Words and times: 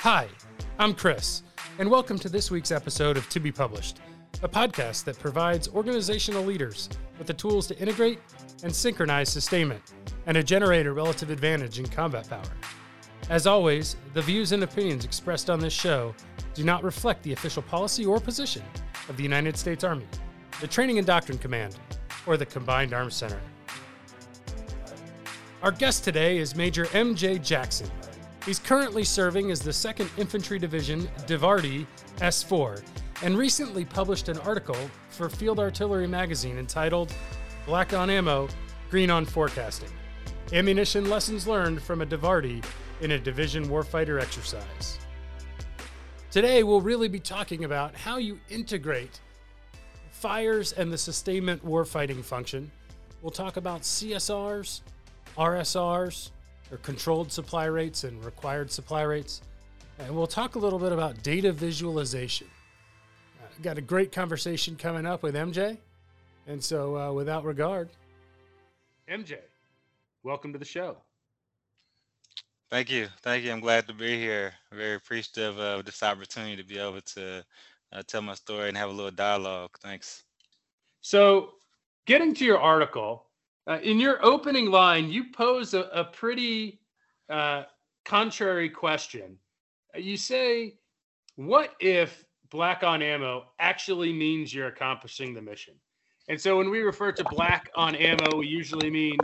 Hi, 0.00 0.28
I'm 0.78 0.94
Chris, 0.94 1.42
and 1.78 1.90
welcome 1.90 2.18
to 2.18 2.28
this 2.28 2.50
week's 2.50 2.72
episode 2.72 3.16
of 3.16 3.28
To 3.28 3.38
Be 3.38 3.52
Published, 3.52 4.00
a 4.42 4.48
podcast 4.48 5.04
that 5.04 5.18
provides 5.18 5.68
organizational 5.68 6.42
leaders 6.42 6.88
with 7.18 7.26
the 7.26 7.34
tools 7.34 7.66
to 7.68 7.78
integrate 7.78 8.18
and 8.62 8.74
synchronize 8.74 9.28
sustainment 9.28 9.82
and 10.26 10.34
to 10.34 10.42
generate 10.42 10.86
a 10.86 10.92
relative 10.92 11.30
advantage 11.30 11.78
in 11.78 11.86
combat 11.86 12.28
power. 12.28 12.42
As 13.28 13.46
always, 13.46 13.96
the 14.14 14.22
views 14.22 14.52
and 14.52 14.64
opinions 14.64 15.04
expressed 15.04 15.50
on 15.50 15.60
this 15.60 15.72
show 15.72 16.14
do 16.54 16.64
not 16.64 16.82
reflect 16.82 17.22
the 17.22 17.32
official 17.32 17.62
policy 17.62 18.04
or 18.04 18.18
position 18.18 18.62
of 19.08 19.16
the 19.16 19.22
United 19.22 19.56
States 19.56 19.84
Army, 19.84 20.06
the 20.60 20.66
Training 20.66 20.98
and 20.98 21.06
Doctrine 21.06 21.38
Command, 21.38 21.76
or 22.26 22.36
the 22.36 22.46
Combined 22.46 22.92
Arms 22.92 23.14
Center. 23.14 23.40
Our 25.62 25.70
guest 25.70 26.04
today 26.04 26.38
is 26.38 26.56
Major 26.56 26.86
M.J. 26.94 27.40
Jackson. 27.40 27.90
He's 28.46 28.58
currently 28.58 29.04
serving 29.04 29.50
as 29.50 29.60
the 29.60 29.72
2nd 29.72 30.08
Infantry 30.18 30.58
Division 30.58 31.06
DIVARTY 31.26 31.86
S4 32.16 32.82
and 33.22 33.36
recently 33.36 33.84
published 33.84 34.30
an 34.30 34.38
article 34.38 34.78
for 35.10 35.28
Field 35.28 35.60
Artillery 35.60 36.06
magazine 36.06 36.56
entitled 36.56 37.14
Black 37.66 37.92
on 37.92 38.08
Ammo, 38.08 38.48
Green 38.90 39.10
on 39.10 39.26
Forecasting 39.26 39.90
Ammunition 40.54 41.10
Lessons 41.10 41.46
Learned 41.46 41.82
from 41.82 42.00
a 42.00 42.06
DIVARTY 42.06 42.62
in 43.02 43.10
a 43.10 43.18
Division 43.18 43.68
Warfighter 43.68 44.18
Exercise. 44.18 44.98
Today, 46.30 46.62
we'll 46.62 46.80
really 46.80 47.08
be 47.08 47.20
talking 47.20 47.64
about 47.64 47.94
how 47.94 48.16
you 48.16 48.40
integrate 48.48 49.20
fires 50.10 50.72
and 50.72 50.90
the 50.90 50.96
sustainment 50.96 51.62
warfighting 51.62 52.24
function. 52.24 52.70
We'll 53.20 53.30
talk 53.30 53.58
about 53.58 53.82
CSRs, 53.82 54.80
RSRs, 55.36 56.30
or 56.70 56.78
controlled 56.78 57.32
supply 57.32 57.64
rates 57.64 58.04
and 58.04 58.24
required 58.24 58.70
supply 58.70 59.02
rates. 59.02 59.42
And 59.98 60.14
we'll 60.14 60.26
talk 60.26 60.54
a 60.54 60.58
little 60.58 60.78
bit 60.78 60.92
about 60.92 61.22
data 61.22 61.52
visualization. 61.52 62.46
Uh, 63.40 63.46
got 63.62 63.76
a 63.76 63.82
great 63.82 64.12
conversation 64.12 64.76
coming 64.76 65.04
up 65.04 65.22
with 65.22 65.34
MJ. 65.34 65.76
And 66.46 66.62
so, 66.62 66.96
uh, 66.96 67.12
without 67.12 67.44
regard, 67.44 67.90
MJ, 69.08 69.38
welcome 70.22 70.52
to 70.52 70.58
the 70.58 70.64
show. 70.64 70.96
Thank 72.70 72.90
you. 72.90 73.08
Thank 73.22 73.44
you. 73.44 73.52
I'm 73.52 73.60
glad 73.60 73.88
to 73.88 73.94
be 73.94 74.18
here. 74.18 74.52
Very 74.72 74.94
appreciative 74.94 75.58
of 75.58 75.84
this 75.84 76.02
opportunity 76.02 76.56
to 76.56 76.64
be 76.64 76.78
able 76.78 77.00
to 77.00 77.44
uh, 77.92 78.02
tell 78.06 78.22
my 78.22 78.34
story 78.34 78.68
and 78.68 78.76
have 78.76 78.88
a 78.88 78.92
little 78.92 79.10
dialogue. 79.10 79.70
Thanks. 79.82 80.22
So, 81.00 81.54
getting 82.06 82.32
to 82.34 82.44
your 82.44 82.60
article, 82.60 83.26
uh, 83.68 83.78
in 83.82 84.00
your 84.00 84.24
opening 84.24 84.70
line, 84.70 85.08
you 85.10 85.30
pose 85.32 85.74
a, 85.74 85.82
a 85.92 86.04
pretty 86.04 86.80
uh, 87.28 87.64
contrary 88.04 88.68
question. 88.68 89.38
You 89.96 90.16
say, 90.16 90.78
What 91.36 91.74
if 91.80 92.24
black 92.50 92.82
on 92.82 93.02
ammo 93.02 93.44
actually 93.58 94.12
means 94.12 94.52
you're 94.54 94.68
accomplishing 94.68 95.34
the 95.34 95.42
mission? 95.42 95.74
And 96.28 96.40
so, 96.40 96.56
when 96.56 96.70
we 96.70 96.80
refer 96.80 97.12
to 97.12 97.24
black 97.30 97.70
on 97.76 97.94
ammo, 97.94 98.36
we 98.38 98.46
usually 98.46 98.90
mean 98.90 99.16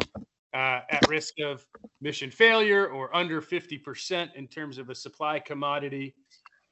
uh, 0.54 0.80
at 0.90 1.06
risk 1.08 1.34
of 1.40 1.66
mission 2.00 2.30
failure 2.30 2.88
or 2.88 3.14
under 3.14 3.42
50% 3.42 4.34
in 4.34 4.46
terms 4.48 4.78
of 4.78 4.90
a 4.90 4.94
supply 4.94 5.38
commodity. 5.38 6.14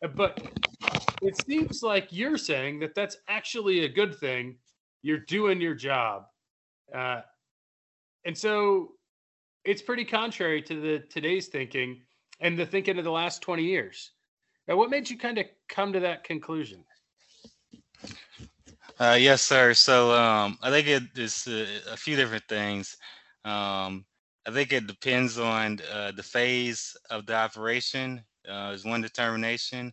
Uh, 0.03 0.09
but 0.09 0.41
it 1.23 1.37
seems 1.47 1.83
like 1.83 2.09
you're 2.11 2.39
saying 2.39 2.79
that 2.81 2.95
that's 2.95 3.19
actually 3.29 3.85
a 3.85 3.89
good 3.89 4.15
thing. 4.15 4.57
You're 5.03 5.19
doing 5.19 5.61
your 5.61 5.75
job. 5.75 6.25
Uh, 6.95 7.21
and 8.25 8.37
so 8.37 8.93
it's 9.65 9.83
pretty 9.83 10.05
contrary 10.05 10.63
to 10.63 10.81
the 10.81 10.99
today's 11.11 11.49
thinking 11.49 12.03
and 12.41 12.59
the 12.59 12.67
thinking 12.67 12.99
of 12.99 13.05
the 13.05 13.11
last 13.11 13.43
20 13.43 13.63
years. 13.63 14.11
Now, 14.69 14.77
what 14.77 14.91
made 14.91 15.09
you 15.09 15.19
kind 15.19 15.39
of 15.39 15.47
come 15.69 15.93
to 15.93 16.01
that 16.01 16.25
conclusion? 16.25 16.85
Uh, 18.99 19.17
yes, 19.19 19.43
sir. 19.43 19.75
So 19.75 20.13
um, 20.13 20.59
I 20.63 20.71
think 20.71 20.87
it 20.87 21.03
is 21.17 21.47
a, 21.47 21.97
few 21.97 22.17
different 22.17 22.45
things. 22.49 22.97
Um, 23.45 24.05
I 24.47 24.51
think 24.53 24.73
it 24.73 24.87
depends 24.87 25.39
on 25.39 25.81
uh, 25.93 26.13
the 26.13 26.23
phase 26.23 26.97
of 27.11 27.27
the 27.27 27.35
operation 27.35 28.23
uh, 28.49 28.73
is 28.75 28.85
one 28.85 29.01
determination. 29.01 29.93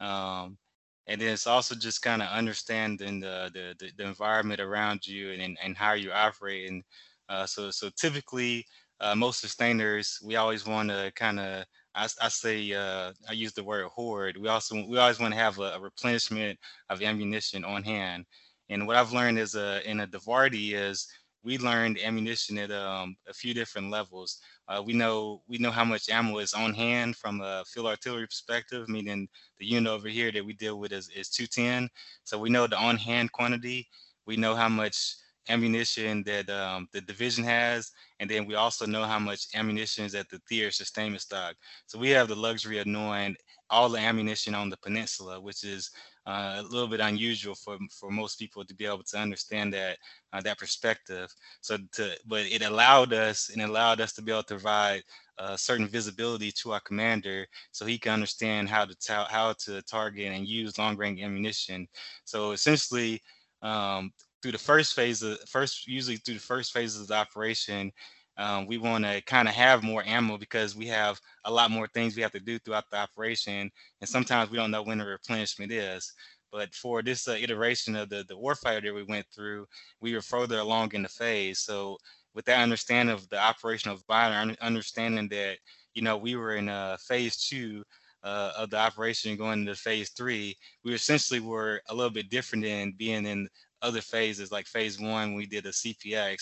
Um, 0.00 0.58
and 1.06 1.20
then 1.20 1.28
it's 1.28 1.46
also 1.46 1.74
just 1.74 2.02
kind 2.02 2.22
of 2.22 2.28
understanding 2.28 3.20
the, 3.20 3.50
the, 3.52 3.74
the, 3.78 3.92
the, 3.96 4.06
environment 4.06 4.60
around 4.60 5.06
you 5.06 5.30
and, 5.32 5.56
and 5.62 5.76
how 5.76 5.94
you 5.94 6.12
operate. 6.12 6.70
And 6.70 6.82
uh, 7.28 7.46
so, 7.46 7.70
so 7.70 7.90
typically 7.96 8.64
uh, 9.00 9.14
most 9.14 9.40
sustainers, 9.40 10.18
we 10.24 10.36
always 10.36 10.66
want 10.66 10.88
to 10.88 11.12
kind 11.14 11.38
of, 11.38 11.64
I, 11.94 12.08
I, 12.20 12.28
say, 12.28 12.72
uh, 12.72 13.12
I 13.28 13.32
use 13.32 13.52
the 13.52 13.64
word 13.64 13.86
hoard. 13.86 14.36
We 14.36 14.48
also, 14.48 14.74
we 14.86 14.98
always 14.98 15.20
want 15.20 15.34
to 15.34 15.40
have 15.40 15.58
a, 15.58 15.74
a, 15.74 15.80
replenishment 15.80 16.58
of 16.90 17.02
ammunition 17.02 17.64
on 17.64 17.82
hand. 17.82 18.24
And 18.68 18.86
what 18.86 18.96
I've 18.96 19.12
learned 19.12 19.38
is 19.38 19.54
uh, 19.54 19.80
in 19.84 20.00
a 20.00 20.06
DIVARTY 20.06 20.74
is 20.74 21.06
we 21.46 21.58
learned 21.58 21.98
ammunition 22.02 22.58
at 22.58 22.72
um, 22.72 23.16
a 23.28 23.32
few 23.32 23.54
different 23.54 23.90
levels. 23.90 24.40
Uh, 24.66 24.82
we 24.84 24.92
know 24.92 25.42
we 25.46 25.58
know 25.58 25.70
how 25.70 25.84
much 25.84 26.08
ammo 26.08 26.38
is 26.38 26.52
on 26.52 26.74
hand 26.74 27.14
from 27.14 27.40
a 27.40 27.62
field 27.72 27.86
artillery 27.86 28.26
perspective, 28.26 28.88
meaning 28.88 29.28
the 29.60 29.64
unit 29.64 29.92
over 29.92 30.08
here 30.08 30.32
that 30.32 30.44
we 30.44 30.54
deal 30.54 30.80
with 30.80 30.90
is, 30.90 31.08
is 31.10 31.28
210. 31.28 31.88
So 32.24 32.36
we 32.36 32.50
know 32.50 32.66
the 32.66 32.76
on 32.76 32.96
hand 32.96 33.30
quantity. 33.30 33.86
We 34.26 34.36
know 34.36 34.56
how 34.56 34.68
much 34.68 35.14
ammunition 35.48 36.22
that 36.24 36.48
um, 36.50 36.88
the 36.92 37.00
division 37.00 37.44
has, 37.44 37.90
and 38.20 38.28
then 38.30 38.46
we 38.46 38.54
also 38.54 38.86
know 38.86 39.04
how 39.04 39.18
much 39.18 39.46
ammunition 39.54 40.04
is 40.04 40.14
at 40.14 40.28
the 40.28 40.38
theater 40.48 40.70
sustainment 40.70 41.22
stock. 41.22 41.54
So 41.86 41.98
we 41.98 42.10
have 42.10 42.28
the 42.28 42.36
luxury 42.36 42.78
of 42.78 42.86
knowing 42.86 43.36
all 43.70 43.88
the 43.88 43.98
ammunition 43.98 44.54
on 44.54 44.70
the 44.70 44.76
peninsula, 44.78 45.40
which 45.40 45.64
is 45.64 45.90
uh, 46.26 46.56
a 46.58 46.62
little 46.62 46.88
bit 46.88 47.00
unusual 47.00 47.54
for 47.54 47.78
for 47.90 48.10
most 48.10 48.38
people 48.38 48.64
to 48.64 48.74
be 48.74 48.84
able 48.86 49.02
to 49.02 49.18
understand 49.18 49.72
that 49.72 49.98
uh, 50.32 50.40
that 50.42 50.58
perspective. 50.58 51.32
So, 51.60 51.78
to 51.92 52.16
but 52.26 52.46
it 52.46 52.62
allowed 52.62 53.12
us 53.12 53.50
and 53.50 53.62
allowed 53.62 54.00
us 54.00 54.12
to 54.14 54.22
be 54.22 54.32
able 54.32 54.42
to 54.44 54.54
provide 54.54 55.02
uh, 55.38 55.56
certain 55.56 55.86
visibility 55.88 56.50
to 56.52 56.72
our 56.72 56.80
commander, 56.80 57.46
so 57.72 57.84
he 57.86 57.98
can 57.98 58.12
understand 58.14 58.68
how 58.68 58.84
to 58.84 58.94
ta- 58.96 59.28
how 59.30 59.52
to 59.64 59.82
target 59.82 60.32
and 60.32 60.46
use 60.46 60.78
long 60.78 60.96
range 60.96 61.20
ammunition. 61.20 61.86
So 62.24 62.52
essentially. 62.52 63.22
Um, 63.62 64.12
through 64.46 64.52
the 64.52 64.58
first 64.58 64.94
phase 64.94 65.24
of 65.24 65.36
first 65.48 65.88
usually 65.88 66.18
through 66.18 66.34
the 66.34 66.40
first 66.40 66.72
phases 66.72 67.00
of 67.00 67.08
the 67.08 67.14
operation 67.14 67.90
um, 68.38 68.66
we 68.66 68.78
want 68.78 69.04
to 69.04 69.20
kind 69.22 69.48
of 69.48 69.54
have 69.54 69.82
more 69.82 70.04
ammo 70.06 70.38
because 70.38 70.76
we 70.76 70.86
have 70.86 71.20
a 71.46 71.50
lot 71.50 71.72
more 71.72 71.88
things 71.88 72.14
we 72.14 72.22
have 72.22 72.30
to 72.30 72.38
do 72.38 72.58
throughout 72.58 72.84
the 72.92 72.98
operation, 72.98 73.70
and 74.00 74.08
sometimes 74.08 74.50
we 74.50 74.58
don't 74.58 74.70
know 74.70 74.82
when 74.82 74.98
the 74.98 75.06
replenishment 75.06 75.72
is. 75.72 76.12
But 76.52 76.74
for 76.74 77.02
this 77.02 77.26
uh, 77.26 77.32
iteration 77.32 77.96
of 77.96 78.08
the 78.08 78.24
the 78.28 78.36
warfighter 78.36 78.84
that 78.84 78.94
we 78.94 79.02
went 79.02 79.26
through, 79.34 79.66
we 80.00 80.14
were 80.14 80.20
further 80.20 80.58
along 80.58 80.92
in 80.92 81.02
the 81.02 81.08
phase. 81.08 81.60
So 81.60 81.96
with 82.34 82.44
that 82.44 82.62
understanding 82.62 83.12
of 83.12 83.28
the 83.30 83.42
operational 83.42 83.96
environment, 83.96 84.58
understanding 84.60 85.28
that 85.30 85.56
you 85.94 86.02
know 86.02 86.16
we 86.16 86.36
were 86.36 86.56
in 86.56 86.68
uh, 86.68 86.98
phase 87.08 87.36
two 87.38 87.82
uh, 88.22 88.52
of 88.56 88.70
the 88.70 88.76
operation 88.76 89.36
going 89.36 89.60
into 89.60 89.74
phase 89.74 90.10
three, 90.10 90.56
we 90.84 90.92
essentially 90.92 91.40
were 91.40 91.80
a 91.88 91.94
little 91.94 92.10
bit 92.10 92.28
different 92.28 92.64
than 92.64 92.92
being 92.98 93.24
in 93.24 93.48
other 93.82 94.00
phases 94.00 94.50
like 94.50 94.66
phase 94.66 94.98
one 94.98 95.34
we 95.34 95.46
did 95.46 95.66
a 95.66 95.70
cpx 95.70 96.36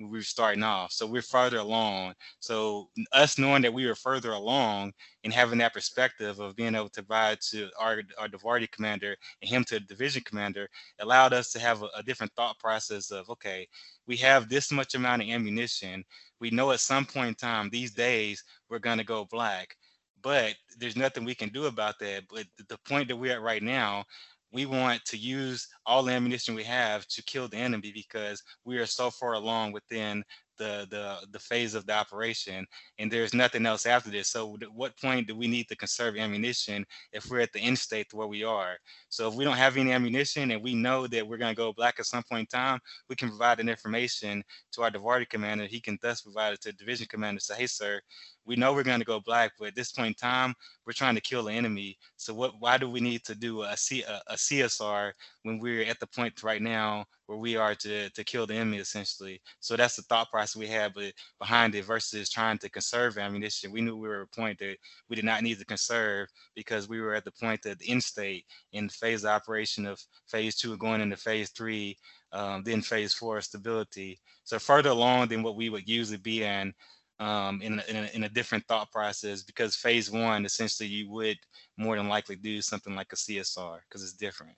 we 0.00 0.06
were 0.06 0.22
starting 0.22 0.62
off. 0.62 0.92
So 0.92 1.06
we're 1.06 1.22
further 1.22 1.58
along. 1.58 2.14
So 2.40 2.88
us 3.12 3.38
knowing 3.38 3.62
that 3.62 3.74
we 3.74 3.86
were 3.86 3.94
further 3.94 4.32
along 4.32 4.92
and 5.24 5.32
having 5.32 5.58
that 5.58 5.74
perspective 5.74 6.38
of 6.38 6.56
being 6.56 6.74
able 6.74 6.88
to 6.90 7.02
provide 7.02 7.40
to 7.50 7.68
our, 7.78 8.02
our 8.18 8.28
DIVARTY 8.28 8.68
commander 8.68 9.16
and 9.42 9.50
him 9.50 9.64
to 9.64 9.74
the 9.74 9.80
division 9.80 10.22
commander 10.24 10.68
allowed 11.00 11.32
us 11.32 11.50
to 11.52 11.58
have 11.58 11.82
a, 11.82 11.88
a 11.96 12.02
different 12.02 12.32
thought 12.34 12.58
process 12.58 13.10
of 13.10 13.28
okay 13.28 13.66
we 14.06 14.16
have 14.16 14.48
this 14.48 14.70
much 14.70 14.94
amount 14.94 15.22
of 15.22 15.28
ammunition. 15.28 16.04
We 16.40 16.50
know 16.50 16.70
at 16.70 16.80
some 16.80 17.04
point 17.04 17.28
in 17.28 17.34
time 17.34 17.68
these 17.68 17.92
days 17.92 18.44
we're 18.70 18.78
going 18.78 18.98
to 18.98 19.04
go 19.04 19.26
black 19.30 19.76
but 20.20 20.54
there's 20.78 20.96
nothing 20.96 21.24
we 21.24 21.34
can 21.34 21.48
do 21.50 21.66
about 21.66 21.98
that. 22.00 22.24
But 22.28 22.44
the 22.68 22.78
point 22.78 23.06
that 23.06 23.16
we're 23.16 23.34
at 23.34 23.40
right 23.40 23.62
now 23.62 24.04
we 24.52 24.66
want 24.66 25.04
to 25.06 25.16
use 25.16 25.66
all 25.86 26.02
the 26.02 26.12
ammunition 26.12 26.54
we 26.54 26.64
have 26.64 27.06
to 27.08 27.22
kill 27.24 27.48
the 27.48 27.56
enemy 27.56 27.92
because 27.92 28.42
we 28.64 28.78
are 28.78 28.86
so 28.86 29.10
far 29.10 29.34
along 29.34 29.72
within 29.72 30.24
the 30.58 30.86
the 30.90 31.26
the 31.30 31.38
phase 31.38 31.74
of 31.74 31.86
the 31.86 31.92
operation 31.92 32.66
and 32.98 33.10
there's 33.10 33.34
nothing 33.34 33.66
else 33.66 33.86
after 33.86 34.10
this. 34.10 34.28
So 34.28 34.56
at 34.60 34.72
what 34.72 34.98
point 35.00 35.26
do 35.26 35.36
we 35.36 35.48
need 35.48 35.68
to 35.68 35.76
conserve 35.76 36.16
ammunition 36.16 36.84
if 37.12 37.30
we're 37.30 37.40
at 37.40 37.52
the 37.52 37.60
end 37.60 37.78
state 37.78 38.10
to 38.10 38.16
where 38.16 38.26
we 38.26 38.44
are? 38.44 38.76
So 39.08 39.28
if 39.28 39.34
we 39.34 39.44
don't 39.44 39.56
have 39.56 39.76
any 39.76 39.92
ammunition 39.92 40.50
and 40.50 40.62
we 40.62 40.74
know 40.74 41.06
that 41.06 41.26
we're 41.26 41.38
going 41.38 41.54
to 41.54 41.56
go 41.56 41.72
black 41.72 41.96
at 41.98 42.06
some 42.06 42.22
point 42.30 42.52
in 42.52 42.58
time 42.58 42.80
we 43.08 43.16
can 43.16 43.28
provide 43.28 43.60
an 43.60 43.68
information 43.68 44.42
to 44.72 44.82
our 44.82 44.90
DIVARTY 44.90 45.26
commander. 45.26 45.66
He 45.66 45.80
can 45.80 45.98
thus 46.02 46.22
provide 46.22 46.52
it 46.52 46.60
to 46.62 46.68
the 46.70 46.76
division 46.76 47.06
commander 47.08 47.40
say 47.40 47.54
hey 47.56 47.66
sir 47.66 48.00
we 48.44 48.56
know 48.56 48.72
we're 48.72 48.82
going 48.82 48.98
to 48.98 49.04
go 49.04 49.20
black 49.20 49.52
but 49.58 49.68
at 49.68 49.74
this 49.74 49.92
point 49.92 50.08
in 50.08 50.14
time 50.14 50.54
we're 50.86 50.92
trying 50.92 51.14
to 51.14 51.20
kill 51.20 51.44
the 51.44 51.52
enemy. 51.52 51.96
So 52.16 52.34
what 52.34 52.54
why 52.58 52.78
do 52.78 52.88
we 52.88 53.00
need 53.00 53.24
to 53.24 53.34
do 53.34 53.62
a, 53.62 53.76
C, 53.76 54.02
a, 54.02 54.20
a 54.28 54.34
csr 54.34 55.12
when 55.42 55.58
we're 55.58 55.84
at 55.84 56.00
the 56.00 56.06
point 56.06 56.42
right 56.42 56.62
now 56.62 57.04
where 57.28 57.38
we 57.38 57.56
are 57.56 57.74
to 57.74 58.08
to 58.08 58.24
kill 58.24 58.46
the 58.46 58.54
enemy 58.54 58.78
essentially. 58.78 59.40
So 59.60 59.76
that's 59.76 59.96
the 59.96 60.02
thought 60.02 60.30
process 60.30 60.56
we 60.56 60.66
had 60.66 60.94
but 60.94 61.12
behind 61.38 61.74
it 61.74 61.84
versus 61.84 62.30
trying 62.30 62.56
to 62.58 62.70
conserve 62.70 63.18
ammunition. 63.18 63.70
We 63.70 63.82
knew 63.82 63.96
we 63.96 64.08
were 64.08 64.22
at 64.22 64.28
a 64.32 64.36
point 64.40 64.58
that 64.60 64.76
we 65.10 65.16
did 65.16 65.26
not 65.26 65.42
need 65.42 65.58
to 65.58 65.66
conserve 65.66 66.28
because 66.54 66.88
we 66.88 67.00
were 67.00 67.14
at 67.14 67.24
the 67.24 67.32
point 67.32 67.60
that 67.62 67.78
the 67.78 67.90
end 67.90 68.02
state 68.02 68.46
in 68.72 68.88
phase 68.88 69.26
operation 69.26 69.86
of 69.86 70.00
phase 70.26 70.56
two 70.56 70.76
going 70.78 71.02
into 71.02 71.18
phase 71.18 71.50
three, 71.50 71.98
um, 72.32 72.62
then 72.64 72.80
phase 72.80 73.12
four 73.12 73.42
stability. 73.42 74.18
So 74.44 74.58
further 74.58 74.90
along 74.90 75.28
than 75.28 75.42
what 75.42 75.56
we 75.56 75.68
would 75.68 75.86
usually 75.86 76.16
be 76.16 76.44
in 76.44 76.72
um, 77.20 77.60
in, 77.60 77.82
in, 77.88 77.96
a, 77.96 78.10
in 78.14 78.24
a 78.24 78.28
different 78.28 78.64
thought 78.68 78.90
process 78.90 79.42
because 79.42 79.76
phase 79.76 80.10
one 80.10 80.46
essentially 80.46 80.88
you 80.88 81.10
would 81.10 81.36
more 81.76 81.96
than 81.96 82.08
likely 82.08 82.36
do 82.36 82.62
something 82.62 82.94
like 82.94 83.12
a 83.12 83.16
CSR 83.16 83.80
because 83.86 84.02
it's 84.02 84.14
different. 84.14 84.56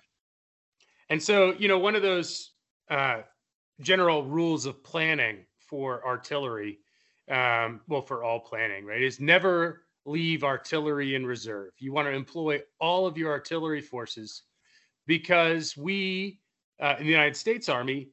And 1.11 1.20
so, 1.20 1.55
you 1.58 1.66
know, 1.66 1.78
one 1.78 1.96
of 1.96 2.02
those 2.02 2.52
uh, 2.90 3.22
general 3.81 4.25
rules 4.25 4.66
of 4.66 4.82
planning 4.84 5.46
for 5.58 6.04
artillery, 6.06 6.78
um, 7.31 7.81
well, 7.88 8.02
for 8.02 8.25
all 8.25 8.40
planning, 8.40 8.84
right, 8.84 9.02
is 9.02 9.20
never 9.20 9.84
leave 10.04 10.42
artillery 10.44 11.14
in 11.14 11.25
reserve. 11.25 11.72
You 11.78 11.92
want 11.92 12.08
to 12.08 12.12
employ 12.12 12.60
all 12.81 13.06
of 13.06 13.16
your 13.16 13.31
artillery 13.31 13.81
forces 13.81 14.42
because 15.06 15.76
we 15.76 16.40
uh, 16.81 16.96
in 16.98 17.04
the 17.04 17.10
United 17.10 17.37
States 17.37 17.69
Army 17.69 18.08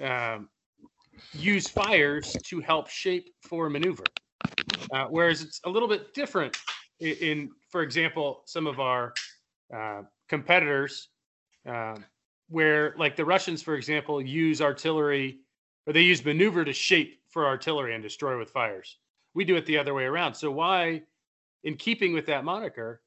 um, 0.00 0.48
use 1.34 1.68
fires 1.68 2.32
to 2.44 2.60
help 2.60 2.88
shape 2.88 3.34
for 3.40 3.68
maneuver. 3.68 4.04
Uh, 4.92 5.06
whereas 5.10 5.42
it's 5.42 5.60
a 5.64 5.68
little 5.68 5.88
bit 5.88 6.14
different 6.14 6.56
in, 7.00 7.12
in 7.16 7.50
for 7.68 7.82
example, 7.82 8.42
some 8.46 8.66
of 8.66 8.80
our 8.80 9.12
uh, 9.74 10.02
competitors, 10.28 11.08
uh, 11.68 11.96
where 12.48 12.94
like 12.98 13.16
the 13.16 13.24
Russians, 13.24 13.62
for 13.62 13.74
example, 13.74 14.20
use 14.20 14.60
artillery 14.60 15.38
or 15.86 15.92
they 15.92 16.02
use 16.02 16.24
maneuver 16.24 16.64
to 16.64 16.72
shape 16.72 17.20
for 17.28 17.46
artillery 17.46 17.94
and 17.94 18.02
destroy 18.02 18.38
with 18.38 18.50
fires. 18.50 18.96
We 19.34 19.44
do 19.44 19.56
it 19.56 19.66
the 19.66 19.78
other 19.78 19.94
way 19.94 20.04
around. 20.04 20.34
So 20.34 20.50
why, 20.50 21.02
in 21.64 21.76
keeping 21.76 22.12
with 22.12 22.26
that 22.26 22.44
moniker, 22.44 23.02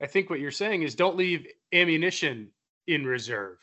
I 0.00 0.06
think 0.06 0.30
what 0.30 0.40
you're 0.40 0.50
saying 0.50 0.82
is 0.82 0.94
don't 0.94 1.16
leave 1.16 1.46
ammunition 1.72 2.50
in 2.86 3.04
reserve. 3.04 3.58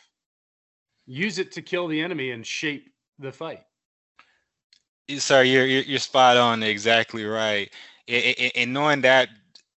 Use 1.05 1.39
it 1.39 1.51
to 1.53 1.61
kill 1.61 1.87
the 1.87 2.01
enemy 2.01 2.31
and 2.31 2.45
shape 2.45 2.91
the 3.17 3.31
fight. 3.31 3.63
Sorry, 5.17 5.49
you're 5.49 5.65
you're, 5.65 5.99
spot 5.99 6.37
on. 6.37 6.61
Exactly 6.61 7.25
right. 7.25 7.71
And 8.07 8.73
knowing 8.73 9.01
that 9.01 9.29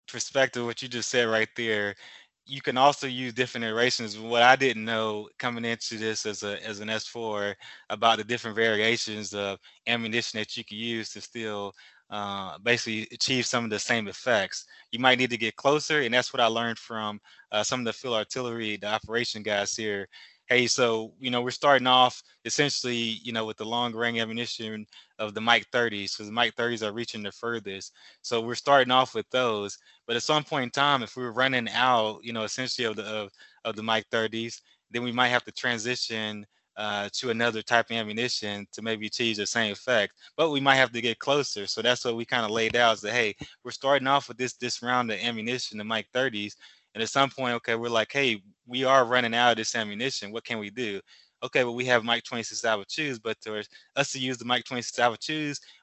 perspective, 0.07 0.63
what 0.63 0.81
you 0.81 0.87
just 0.87 1.09
said 1.09 1.27
right 1.27 1.49
there, 1.57 1.95
you 2.45 2.61
can 2.61 2.77
also 2.77 3.07
use 3.07 3.33
different 3.33 3.65
iterations. 3.65 4.17
What 4.17 4.43
I 4.43 4.55
didn't 4.55 4.85
know 4.85 5.29
coming 5.39 5.65
into 5.65 5.97
this 5.97 6.25
as 6.25 6.43
a 6.43 6.61
as 6.67 6.79
an 6.79 6.89
S4 6.89 7.55
about 7.89 8.17
the 8.17 8.23
different 8.23 8.55
variations 8.55 9.33
of 9.33 9.59
ammunition 9.87 10.39
that 10.39 10.57
you 10.57 10.65
can 10.65 10.77
use 10.77 11.09
to 11.11 11.21
still 11.21 11.73
uh, 12.09 12.57
basically 12.59 13.07
achieve 13.11 13.45
some 13.45 13.63
of 13.63 13.69
the 13.69 13.79
same 13.79 14.07
effects. 14.07 14.65
You 14.91 14.99
might 14.99 15.17
need 15.17 15.29
to 15.31 15.37
get 15.37 15.55
closer, 15.55 16.01
and 16.01 16.13
that's 16.13 16.33
what 16.33 16.41
I 16.41 16.47
learned 16.47 16.77
from 16.77 17.19
uh, 17.51 17.63
some 17.63 17.79
of 17.79 17.85
the 17.85 17.93
field 17.93 18.15
artillery, 18.15 18.77
the 18.77 18.87
operation 18.87 19.41
guys 19.41 19.75
here 19.75 20.07
hey, 20.53 20.67
so 20.67 21.13
you 21.19 21.31
know 21.31 21.41
we're 21.41 21.51
starting 21.51 21.87
off 21.87 22.21
essentially, 22.45 23.19
you 23.23 23.31
know, 23.33 23.45
with 23.45 23.57
the 23.57 23.65
long 23.65 23.93
range 23.93 24.19
ammunition 24.19 24.85
of 25.17 25.33
the 25.33 25.41
Mike 25.41 25.65
30s, 25.71 26.15
because 26.15 26.27
the 26.27 26.31
Mike 26.31 26.55
30s 26.55 26.87
are 26.87 26.93
reaching 26.93 27.23
the 27.23 27.31
furthest. 27.31 27.93
So 28.21 28.41
we're 28.41 28.55
starting 28.55 28.91
off 28.91 29.15
with 29.15 29.29
those. 29.31 29.77
But 30.05 30.15
at 30.15 30.23
some 30.23 30.43
point 30.43 30.65
in 30.65 30.69
time, 30.69 31.01
if 31.01 31.15
we 31.15 31.23
are 31.23 31.31
running 31.31 31.69
out, 31.69 32.19
you 32.23 32.33
know, 32.33 32.43
essentially 32.43 32.85
of 32.85 32.95
the 32.95 33.03
of, 33.03 33.31
of 33.65 33.75
the 33.75 33.83
Mike 33.83 34.05
30s, 34.11 34.61
then 34.91 35.03
we 35.03 35.11
might 35.11 35.29
have 35.29 35.43
to 35.45 35.51
transition 35.51 36.45
uh, 36.75 37.09
to 37.13 37.29
another 37.29 37.61
type 37.61 37.89
of 37.89 37.97
ammunition 37.97 38.67
to 38.71 38.81
maybe 38.81 39.07
achieve 39.07 39.37
the 39.37 39.47
same 39.47 39.71
effect. 39.71 40.13
But 40.37 40.51
we 40.51 40.59
might 40.59 40.75
have 40.75 40.91
to 40.91 41.01
get 41.01 41.19
closer. 41.19 41.67
So 41.67 41.81
that's 41.81 42.05
what 42.05 42.15
we 42.15 42.25
kind 42.25 42.45
of 42.45 42.51
laid 42.51 42.75
out 42.75 42.95
is 42.95 43.01
that 43.01 43.13
hey, 43.13 43.35
we're 43.63 43.71
starting 43.71 44.07
off 44.07 44.27
with 44.27 44.37
this 44.37 44.53
this 44.53 44.83
round 44.83 45.11
of 45.11 45.19
ammunition, 45.19 45.77
the 45.77 45.83
Mike 45.83 46.07
30s, 46.13 46.55
and 46.93 47.01
at 47.01 47.09
some 47.09 47.29
point, 47.29 47.55
okay, 47.55 47.75
we're 47.75 47.89
like, 47.89 48.11
hey, 48.11 48.41
we 48.67 48.83
are 48.83 49.05
running 49.05 49.33
out 49.33 49.51
of 49.51 49.57
this 49.57 49.75
ammunition. 49.75 50.31
What 50.31 50.45
can 50.45 50.59
we 50.59 50.69
do? 50.69 51.01
Okay, 51.43 51.65
well, 51.65 51.75
we 51.75 51.83
have 51.85 52.05
Mike 52.05 52.23
26 52.23 52.63
I 52.63 52.75
would 52.75 52.87
but 53.21 53.37
for 53.43 53.61
us 53.97 54.11
to 54.13 54.19
use 54.19 54.37
the 54.37 54.45
Mike 54.45 54.63
26 54.63 54.97
I 54.97 55.09
would 55.09 55.19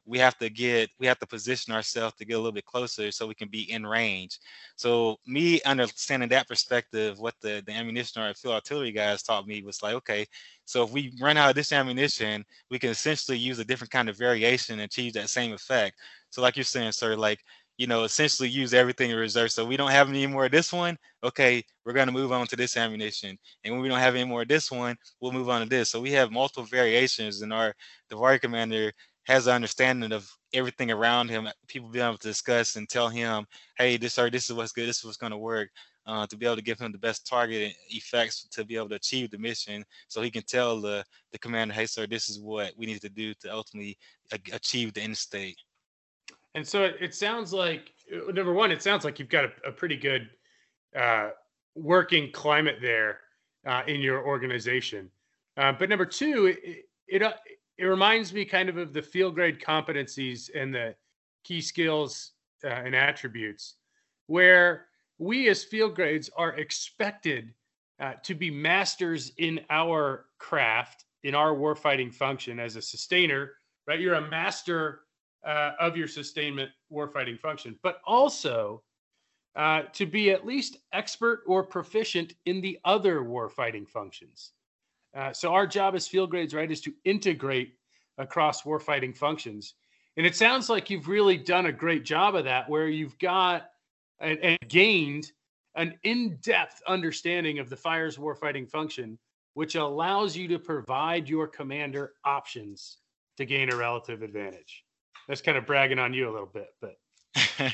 we 0.06 0.18
have 0.18 0.38
to 0.38 0.48
get, 0.48 0.88
we 0.98 1.06
have 1.06 1.18
to 1.18 1.26
position 1.26 1.74
ourselves 1.74 2.14
to 2.16 2.24
get 2.24 2.34
a 2.34 2.38
little 2.38 2.50
bit 2.50 2.64
closer 2.64 3.10
so 3.10 3.26
we 3.26 3.34
can 3.34 3.48
be 3.48 3.70
in 3.70 3.86
range. 3.86 4.38
So 4.76 5.16
me 5.26 5.60
understanding 5.66 6.30
that 6.30 6.48
perspective, 6.48 7.18
what 7.18 7.34
the, 7.42 7.62
the 7.66 7.72
ammunition 7.72 8.22
or 8.22 8.32
field 8.32 8.54
artillery 8.54 8.90
guys 8.90 9.22
taught 9.22 9.46
me 9.46 9.62
was 9.62 9.82
like, 9.82 9.94
okay, 9.96 10.24
so 10.64 10.84
if 10.84 10.92
we 10.92 11.12
run 11.20 11.36
out 11.36 11.50
of 11.50 11.56
this 11.56 11.72
ammunition, 11.72 12.42
we 12.70 12.78
can 12.78 12.88
essentially 12.88 13.36
use 13.36 13.58
a 13.58 13.64
different 13.64 13.90
kind 13.90 14.08
of 14.08 14.16
variation 14.16 14.74
and 14.74 14.82
achieve 14.82 15.12
that 15.12 15.28
same 15.28 15.52
effect. 15.52 15.96
So 16.30 16.40
like 16.40 16.56
you're 16.56 16.64
saying, 16.64 16.92
sir, 16.92 17.16
like 17.16 17.40
you 17.80 17.86
know, 17.86 18.04
essentially 18.04 18.46
use 18.46 18.74
everything 18.74 19.10
in 19.10 19.16
reserve. 19.16 19.50
So 19.50 19.64
we 19.64 19.78
don't 19.78 19.90
have 19.90 20.10
any 20.10 20.26
more 20.26 20.44
of 20.44 20.50
this 20.50 20.70
one. 20.70 20.98
Okay, 21.24 21.64
we're 21.86 21.94
going 21.94 22.08
to 22.08 22.12
move 22.12 22.30
on 22.30 22.46
to 22.48 22.54
this 22.54 22.76
ammunition. 22.76 23.38
And 23.64 23.72
when 23.72 23.82
we 23.82 23.88
don't 23.88 23.98
have 23.98 24.14
any 24.14 24.24
more 24.24 24.42
of 24.42 24.48
this 24.48 24.70
one, 24.70 24.96
we'll 25.18 25.32
move 25.32 25.48
on 25.48 25.62
to 25.62 25.66
this. 25.66 25.88
So 25.88 25.98
we 25.98 26.12
have 26.12 26.30
multiple 26.30 26.64
variations, 26.64 27.40
and 27.40 27.54
our 27.54 27.72
DIVARTY 28.10 28.40
commander 28.40 28.92
has 29.24 29.46
an 29.46 29.54
understanding 29.54 30.12
of 30.12 30.30
everything 30.52 30.90
around 30.90 31.30
him. 31.30 31.48
People 31.68 31.88
being 31.88 32.04
able 32.04 32.18
to 32.18 32.28
discuss 32.28 32.76
and 32.76 32.86
tell 32.86 33.08
him, 33.08 33.46
hey, 33.78 33.96
this 33.96 34.16
this 34.16 34.50
is 34.50 34.52
what's 34.52 34.72
good, 34.72 34.86
this 34.86 34.98
is 34.98 35.04
what's 35.06 35.16
going 35.16 35.32
to 35.32 35.38
work. 35.38 35.70
Uh, 36.04 36.26
to 36.26 36.36
be 36.36 36.44
able 36.44 36.56
to 36.56 36.62
give 36.62 36.78
him 36.78 36.92
the 36.92 36.98
best 36.98 37.26
target 37.26 37.72
effects 37.88 38.46
to 38.50 38.62
be 38.62 38.76
able 38.76 38.90
to 38.90 38.96
achieve 38.96 39.30
the 39.30 39.38
mission, 39.38 39.82
so 40.08 40.20
he 40.20 40.30
can 40.30 40.42
tell 40.42 40.82
the 40.82 41.02
the 41.32 41.38
commander, 41.38 41.72
"Hey, 41.72 41.86
sir, 41.86 42.06
this 42.06 42.28
is 42.28 42.40
what 42.40 42.74
we 42.76 42.84
need 42.84 43.00
to 43.00 43.08
do 43.08 43.32
to 43.40 43.50
ultimately 43.50 43.96
achieve 44.52 44.92
the 44.92 45.00
end 45.00 45.16
state." 45.16 45.56
And 46.54 46.66
so 46.66 46.84
it, 46.84 46.96
it 47.00 47.14
sounds 47.14 47.52
like 47.52 47.92
uh, 48.12 48.32
number 48.32 48.52
one, 48.52 48.70
it 48.70 48.82
sounds 48.82 49.04
like 49.04 49.18
you've 49.18 49.28
got 49.28 49.44
a, 49.44 49.68
a 49.68 49.72
pretty 49.72 49.96
good 49.96 50.28
uh, 50.96 51.30
working 51.74 52.32
climate 52.32 52.78
there 52.80 53.20
uh, 53.66 53.82
in 53.86 54.00
your 54.00 54.26
organization. 54.26 55.10
Uh, 55.56 55.72
but 55.72 55.88
number 55.88 56.06
two, 56.06 56.46
it, 56.46 56.84
it, 57.06 57.22
uh, 57.22 57.32
it 57.78 57.84
reminds 57.84 58.32
me 58.32 58.44
kind 58.44 58.68
of 58.68 58.76
of 58.76 58.92
the 58.92 59.02
field 59.02 59.34
grade 59.34 59.60
competencies 59.60 60.50
and 60.54 60.74
the 60.74 60.94
key 61.44 61.60
skills 61.60 62.32
uh, 62.64 62.68
and 62.68 62.94
attributes, 62.94 63.76
where 64.26 64.86
we 65.18 65.48
as 65.48 65.64
field 65.64 65.94
grades 65.94 66.30
are 66.36 66.52
expected 66.54 67.54
to 68.22 68.34
be 68.34 68.50
masters 68.50 69.32
in 69.36 69.60
our 69.68 70.24
craft, 70.38 71.04
in 71.22 71.34
our 71.34 71.54
warfighting 71.54 72.10
function 72.12 72.58
as 72.58 72.76
a 72.76 72.82
sustainer. 72.82 73.52
Right, 73.86 74.00
you're 74.00 74.14
a 74.14 74.30
master 74.30 75.00
uh, 75.44 75.72
of 75.78 75.96
your 75.96 76.08
sustainment 76.08 76.70
warfighting 76.92 77.38
function, 77.38 77.78
but 77.82 78.00
also 78.04 78.82
uh, 79.56 79.82
to 79.92 80.06
be 80.06 80.30
at 80.30 80.46
least 80.46 80.78
expert 80.92 81.42
or 81.46 81.64
proficient 81.64 82.34
in 82.46 82.60
the 82.60 82.78
other 82.84 83.20
warfighting 83.20 83.88
functions. 83.88 84.52
Uh, 85.16 85.32
so 85.32 85.52
our 85.52 85.66
job 85.66 85.94
as 85.94 86.06
field 86.06 86.30
grades, 86.30 86.54
right, 86.54 86.70
is 86.70 86.80
to 86.80 86.92
integrate 87.04 87.74
across 88.18 88.62
warfighting 88.62 89.16
functions. 89.16 89.74
And 90.16 90.26
it 90.26 90.36
sounds 90.36 90.68
like 90.68 90.90
you've 90.90 91.08
really 91.08 91.36
done 91.36 91.66
a 91.66 91.72
great 91.72 92.04
job 92.04 92.34
of 92.34 92.44
that, 92.44 92.68
where 92.68 92.88
you've 92.88 93.18
got 93.18 93.70
and, 94.20 94.38
and 94.40 94.58
gained 94.68 95.32
an 95.74 95.94
in-depth 96.02 96.82
understanding 96.86 97.58
of 97.58 97.70
the 97.70 97.76
fire's 97.76 98.18
warfighting 98.18 98.68
function, 98.68 99.18
which 99.54 99.74
allows 99.74 100.36
you 100.36 100.46
to 100.48 100.58
provide 100.58 101.28
your 101.28 101.46
commander 101.46 102.12
options 102.24 102.98
to 103.36 103.44
gain 103.44 103.72
a 103.72 103.76
relative 103.76 104.22
advantage 104.22 104.84
that's 105.30 105.42
kind 105.42 105.56
of 105.56 105.64
bragging 105.64 106.00
on 106.00 106.12
you 106.12 106.28
a 106.28 106.32
little 106.32 106.50
bit, 106.52 106.70
but 106.80 106.96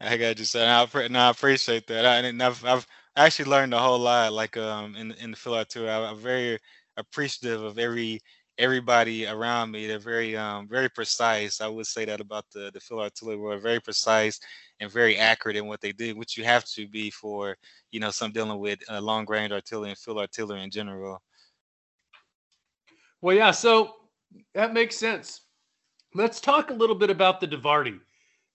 I 0.00 0.16
got 0.16 0.38
you. 0.38 0.44
So 0.44 0.64
I, 0.64 1.08
no, 1.08 1.18
I 1.18 1.30
appreciate 1.30 1.88
that. 1.88 2.06
I, 2.06 2.18
and 2.18 2.40
I've, 2.40 2.64
I've 2.64 2.86
actually 3.16 3.50
learned 3.50 3.74
a 3.74 3.80
whole 3.80 3.98
lot. 3.98 4.32
Like 4.32 4.56
um 4.56 4.94
in 4.94 5.10
in 5.14 5.32
the 5.32 5.36
field 5.36 5.68
too. 5.68 5.88
I, 5.88 6.08
I'm 6.08 6.18
very 6.18 6.56
appreciative 6.96 7.64
of 7.64 7.80
every 7.80 8.20
everybody 8.58 9.26
around 9.26 9.72
me. 9.72 9.88
They're 9.88 9.98
very 9.98 10.36
um 10.36 10.68
very 10.68 10.88
precise. 10.88 11.60
I 11.60 11.66
would 11.66 11.86
say 11.86 12.04
that 12.04 12.20
about 12.20 12.44
the 12.54 12.70
the 12.72 12.78
field 12.78 13.00
artillery 13.00 13.38
world. 13.38 13.60
Very 13.60 13.80
precise 13.80 14.38
and 14.78 14.88
very 14.88 15.18
accurate 15.18 15.56
in 15.56 15.66
what 15.66 15.80
they 15.80 15.90
do, 15.90 16.14
which 16.14 16.38
you 16.38 16.44
have 16.44 16.64
to 16.66 16.86
be 16.86 17.10
for 17.10 17.56
you 17.90 17.98
know 17.98 18.10
some 18.10 18.30
dealing 18.30 18.60
with 18.60 18.78
uh, 18.88 19.00
long 19.00 19.26
range 19.28 19.50
artillery 19.50 19.88
and 19.88 19.98
field 19.98 20.18
artillery 20.18 20.62
in 20.62 20.70
general. 20.70 21.20
Well, 23.20 23.34
yeah. 23.34 23.50
So 23.50 23.94
that 24.54 24.72
makes 24.72 24.96
sense. 24.96 25.40
Let's 26.16 26.40
talk 26.40 26.70
a 26.70 26.74
little 26.74 26.94
bit 26.94 27.10
about 27.10 27.40
the 27.40 27.46
DIVARTY, 27.48 27.98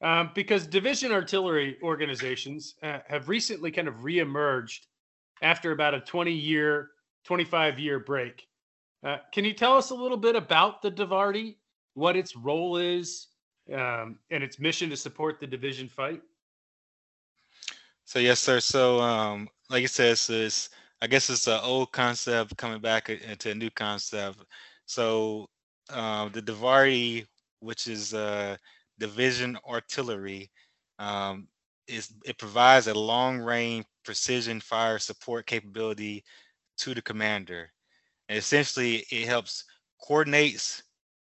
um, 0.01 0.31
because 0.33 0.65
division 0.65 1.11
artillery 1.11 1.77
organizations 1.83 2.75
uh, 2.81 2.99
have 3.05 3.27
recently 3.27 3.69
kind 3.69 3.89
of 3.89 3.95
reemerged 3.95 4.85
after 5.41 5.73
about 5.73 5.93
a 5.93 5.99
20 5.99 6.31
year, 6.31 6.91
25 7.25 7.77
year 7.77 7.99
break. 7.99 8.47
Uh, 9.03 9.17
can 9.33 9.43
you 9.43 9.53
tell 9.53 9.75
us 9.75 9.89
a 9.89 9.93
little 9.93 10.17
bit 10.17 10.37
about 10.37 10.81
the 10.81 10.89
DIVARTY, 10.89 11.57
what 11.95 12.15
its 12.15 12.33
role 12.33 12.77
is, 12.77 13.27
um, 13.73 14.17
and 14.31 14.41
its 14.41 14.57
mission 14.57 14.89
to 14.89 14.95
support 14.95 15.41
the 15.41 15.47
division 15.47 15.89
fight? 15.89 16.21
So 18.05 18.19
yes, 18.19 18.39
sir. 18.39 18.61
So 18.61 19.01
um, 19.01 19.49
like 19.69 19.83
I 19.83 19.87
said, 19.87 20.11
it's 20.13 20.69
I 21.01 21.07
guess 21.07 21.29
it's 21.29 21.47
an 21.47 21.59
old 21.61 21.91
concept 21.91 22.55
coming 22.55 22.79
back 22.79 23.09
into 23.09 23.51
a 23.51 23.55
new 23.55 23.69
concept. 23.69 24.45
So 24.85 25.49
um, 25.89 26.31
the 26.31 26.41
DIVARTY, 26.41 27.25
which 27.59 27.87
is 27.87 28.13
uh, 28.13 28.57
division 28.99 29.57
artillery, 29.67 30.51
um, 30.99 31.47
is 31.87 32.13
it 32.25 32.37
provides 32.37 32.87
a 32.87 32.93
long 32.93 33.39
range 33.39 33.85
precision 34.03 34.59
fire 34.59 34.99
support 34.99 35.45
capability 35.45 36.23
to 36.77 36.93
the 36.93 37.01
commander. 37.01 37.71
And 38.29 38.37
essentially, 38.37 39.05
it 39.11 39.27
helps 39.27 39.65
coordinates, 40.05 40.83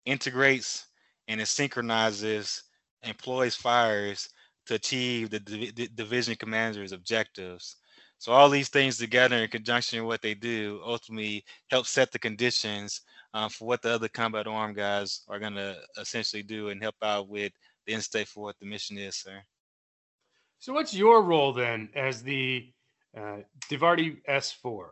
integrates, 0.05 0.87
and 1.29 1.41
it 1.41 1.47
synchronizes 1.47 2.65
employs 3.03 3.55
fires 3.55 4.29
to 4.67 4.75
achieve 4.75 5.31
the 5.31 5.41
div- 5.41 5.97
division 5.97 6.37
commander's 6.37 6.93
objectives. 6.93 7.77
So 8.19 8.33
all 8.33 8.51
these 8.51 8.69
things 8.69 8.99
together 8.99 9.37
in 9.37 9.49
conjunction 9.51 10.01
with 10.01 10.07
what 10.09 10.23
they 10.23 10.35
do 10.35 10.81
ultimately 10.85 11.45
help 11.71 11.87
set 11.87 12.13
the 12.13 12.19
conditions 12.19 13.01
uh, 13.35 13.49
for 13.49 13.67
what 13.67 13.83
the 13.83 13.91
other 13.91 14.09
combat 14.09 14.47
arm 14.47 14.75
guys 14.75 15.23
are 15.29 15.39
going 15.39 15.55
to 15.55 15.77
essentially 15.99 16.43
do 16.43 16.69
and 16.69 16.83
help 16.83 16.97
out 17.03 17.29
with 17.29 17.53
the 17.87 17.95
end 17.95 18.03
state 18.03 18.29
for 18.29 18.45
what 18.45 18.59
the 18.59 18.67
mission 18.67 18.99
is, 18.99 19.17
sir. 19.17 19.41
So 20.59 20.73
what's 20.73 20.95
your 20.95 21.23
role 21.23 21.53
then 21.53 21.89
as 21.95 22.23
the 22.23 22.71
uh, 23.17 23.39
DIVARTY 23.69 24.19
S4? 24.29 24.89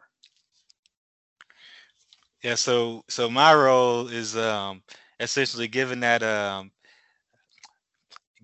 Yeah, 2.42 2.54
so 2.54 3.04
so 3.08 3.28
my 3.28 3.52
role 3.52 4.06
is 4.08 4.36
um, 4.36 4.82
essentially 5.18 5.66
given 5.66 6.00
that 6.00 6.22
um, 6.22 6.70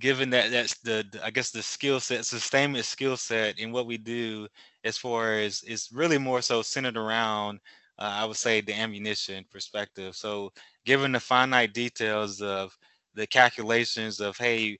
given 0.00 0.30
that 0.30 0.50
that's 0.50 0.76
the, 0.80 1.04
the 1.12 1.24
I 1.24 1.30
guess 1.30 1.50
the 1.50 1.62
skill 1.62 2.00
set, 2.00 2.26
sustainment 2.26 2.84
skill 2.84 3.16
set 3.16 3.58
in 3.58 3.72
what 3.72 3.86
we 3.86 3.96
do 3.96 4.48
as 4.82 4.98
far 4.98 5.34
as 5.34 5.62
it's 5.66 5.92
really 5.92 6.18
more 6.18 6.42
so 6.42 6.60
centered 6.62 6.96
around 6.96 7.60
uh, 7.98 8.10
I 8.14 8.24
would 8.24 8.36
say 8.36 8.60
the 8.60 8.74
ammunition 8.74 9.44
perspective. 9.50 10.16
So 10.16 10.52
given 10.84 11.12
the 11.12 11.20
finite 11.20 11.72
details 11.74 12.40
of 12.42 12.76
the 13.14 13.26
calculations 13.26 14.20
of 14.20 14.36
hey 14.36 14.78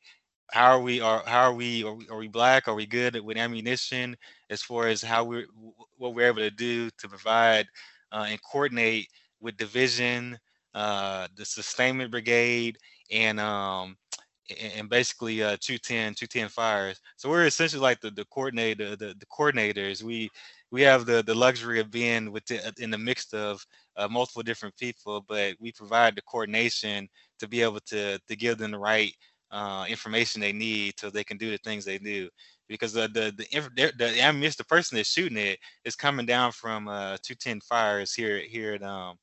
how 0.50 0.73
are 0.73 0.80
we 0.80 1.00
are 1.00 1.23
how 1.26 1.42
are 1.42 1.54
we 1.54 1.85
are 1.85 1.94
we, 1.94 2.09
are 2.09 2.18
we 2.18 2.28
black? 2.28 2.68
Are 2.68 2.75
we 2.75 2.87
good 2.87 3.18
with 3.25 3.37
ammunition 3.37 4.16
as 4.50 4.62
far 4.62 4.88
as 4.88 5.02
how 5.02 5.25
we're 5.25 5.47
what 5.97 6.14
we're 6.14 6.28
able 6.28 6.38
to 6.38 6.50
do 6.50 6.90
to 6.99 7.09
provide 7.09 7.66
uh, 8.12 8.26
and 8.28 8.40
coordinate 8.42 9.09
with 9.40 9.56
division 9.56 10.38
uh, 10.75 11.28
the 11.37 11.44
sustainment 11.44 12.11
brigade 12.11 12.76
and 13.11 13.40
um, 13.40 13.97
and 14.76 14.90
basically 14.90 15.42
uh 15.42 15.56
210 15.61 16.14
210 16.14 16.49
fires. 16.49 17.00
So 17.16 17.30
we're 17.30 17.47
essentially 17.47 17.80
like 17.80 18.00
the 18.00 18.11
the 18.11 18.25
coordinator 18.26 18.97
the, 18.97 19.14
the 19.18 19.26
coordinators. 19.26 20.02
We 20.02 20.30
we 20.75 20.83
have 20.83 21.07
the 21.07 21.23
the 21.23 21.35
luxury 21.35 21.78
of 21.78 21.93
being 21.93 22.33
within 22.33 22.61
in 22.81 22.90
the 22.90 22.99
mix 22.99 23.33
of 23.33 23.64
uh, 23.97 24.09
multiple 24.09 24.43
different 24.43 24.76
people 24.76 25.25
but 25.28 25.54
we 25.61 25.71
provide 25.71 26.16
the 26.16 26.23
coordination 26.23 27.09
to 27.38 27.47
be 27.47 27.62
able 27.62 27.78
to 27.87 28.19
to 28.28 28.35
give 28.37 28.59
them 28.59 28.73
the 28.73 28.78
right 28.78 29.14
uh, 29.52 29.85
information 29.88 30.40
they 30.40 30.52
need 30.52 30.93
so 30.99 31.09
they 31.09 31.23
can 31.23 31.37
do 31.37 31.50
the 31.50 31.59
things 31.59 31.85
they 31.85 31.99
do 31.99 32.28
because 32.69 32.93
the 32.93 33.02
the 33.14 33.33
the, 33.37 33.93
the, 33.99 34.21
ammunition 34.21 34.57
the 34.59 34.64
person 34.64 34.97
that's 34.97 35.09
shooting 35.09 35.38
it 35.38 35.61
is 35.85 35.95
coming 35.95 36.26
down 36.26 36.50
from 36.50 36.88
uh 36.88 37.16
210 37.23 37.61
fires 37.61 38.12
here 38.12 38.40
here 38.40 38.75
at 38.75 38.83
um 38.83 39.16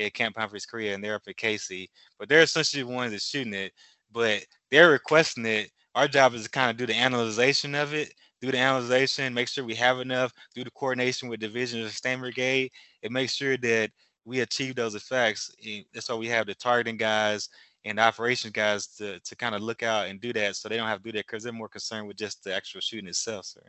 at 0.00 0.14
Camp 0.14 0.36
Humphreys, 0.38 0.66
Korea, 0.66 0.94
and 0.94 1.02
they're 1.02 1.16
up 1.16 1.22
at 1.26 1.36
Casey. 1.36 1.90
But 2.20 2.28
they're 2.28 2.42
essentially 2.42 2.84
the 2.84 2.88
ones 2.88 3.10
that's 3.10 3.26
shooting 3.26 3.54
it 3.54 3.72
but 4.12 4.44
they're 4.70 4.90
requesting 4.90 5.46
it. 5.46 5.70
Our 5.94 6.08
job 6.08 6.34
is 6.34 6.44
to 6.44 6.50
kind 6.50 6.70
of 6.70 6.76
do 6.76 6.86
the 6.86 6.94
analyzation 6.94 7.74
of 7.74 7.94
it, 7.94 8.12
do 8.40 8.50
the 8.50 8.58
analyzation, 8.58 9.34
make 9.34 9.48
sure 9.48 9.64
we 9.64 9.74
have 9.74 10.00
enough, 10.00 10.32
do 10.54 10.64
the 10.64 10.70
coordination 10.70 11.28
with 11.28 11.40
division 11.40 11.82
of 11.82 11.90
state 11.92 12.18
brigade, 12.18 12.70
and 13.02 13.12
make 13.12 13.30
sure 13.30 13.56
that 13.56 13.90
we 14.24 14.40
achieve 14.40 14.74
those 14.74 14.94
effects. 14.94 15.50
And 15.66 15.84
that's 15.92 16.08
why 16.08 16.14
we 16.16 16.28
have 16.28 16.46
the 16.46 16.54
targeting 16.54 16.96
guys 16.96 17.48
and 17.84 17.98
operations 17.98 18.52
guys 18.52 18.86
to, 18.96 19.18
to 19.20 19.36
kind 19.36 19.54
of 19.54 19.62
look 19.62 19.82
out 19.82 20.08
and 20.08 20.20
do 20.20 20.32
that 20.34 20.56
so 20.56 20.68
they 20.68 20.76
don't 20.76 20.88
have 20.88 21.02
to 21.02 21.10
do 21.10 21.18
that 21.18 21.26
because 21.26 21.42
they're 21.42 21.52
more 21.52 21.68
concerned 21.68 22.06
with 22.06 22.16
just 22.16 22.44
the 22.44 22.54
actual 22.54 22.80
shooting 22.80 23.08
itself, 23.08 23.46
sir. 23.46 23.62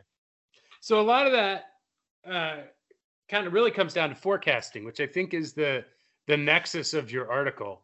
So 0.80 1.00
a 1.00 1.02
lot 1.02 1.26
of 1.26 1.32
that 1.32 1.64
uh, 2.28 2.62
kind 3.28 3.46
of 3.46 3.52
really 3.52 3.70
comes 3.70 3.92
down 3.92 4.08
to 4.10 4.14
forecasting, 4.14 4.84
which 4.84 5.00
I 5.00 5.06
think 5.06 5.34
is 5.34 5.52
the 5.52 5.84
the 6.26 6.36
nexus 6.36 6.94
of 6.94 7.10
your 7.10 7.30
article. 7.30 7.82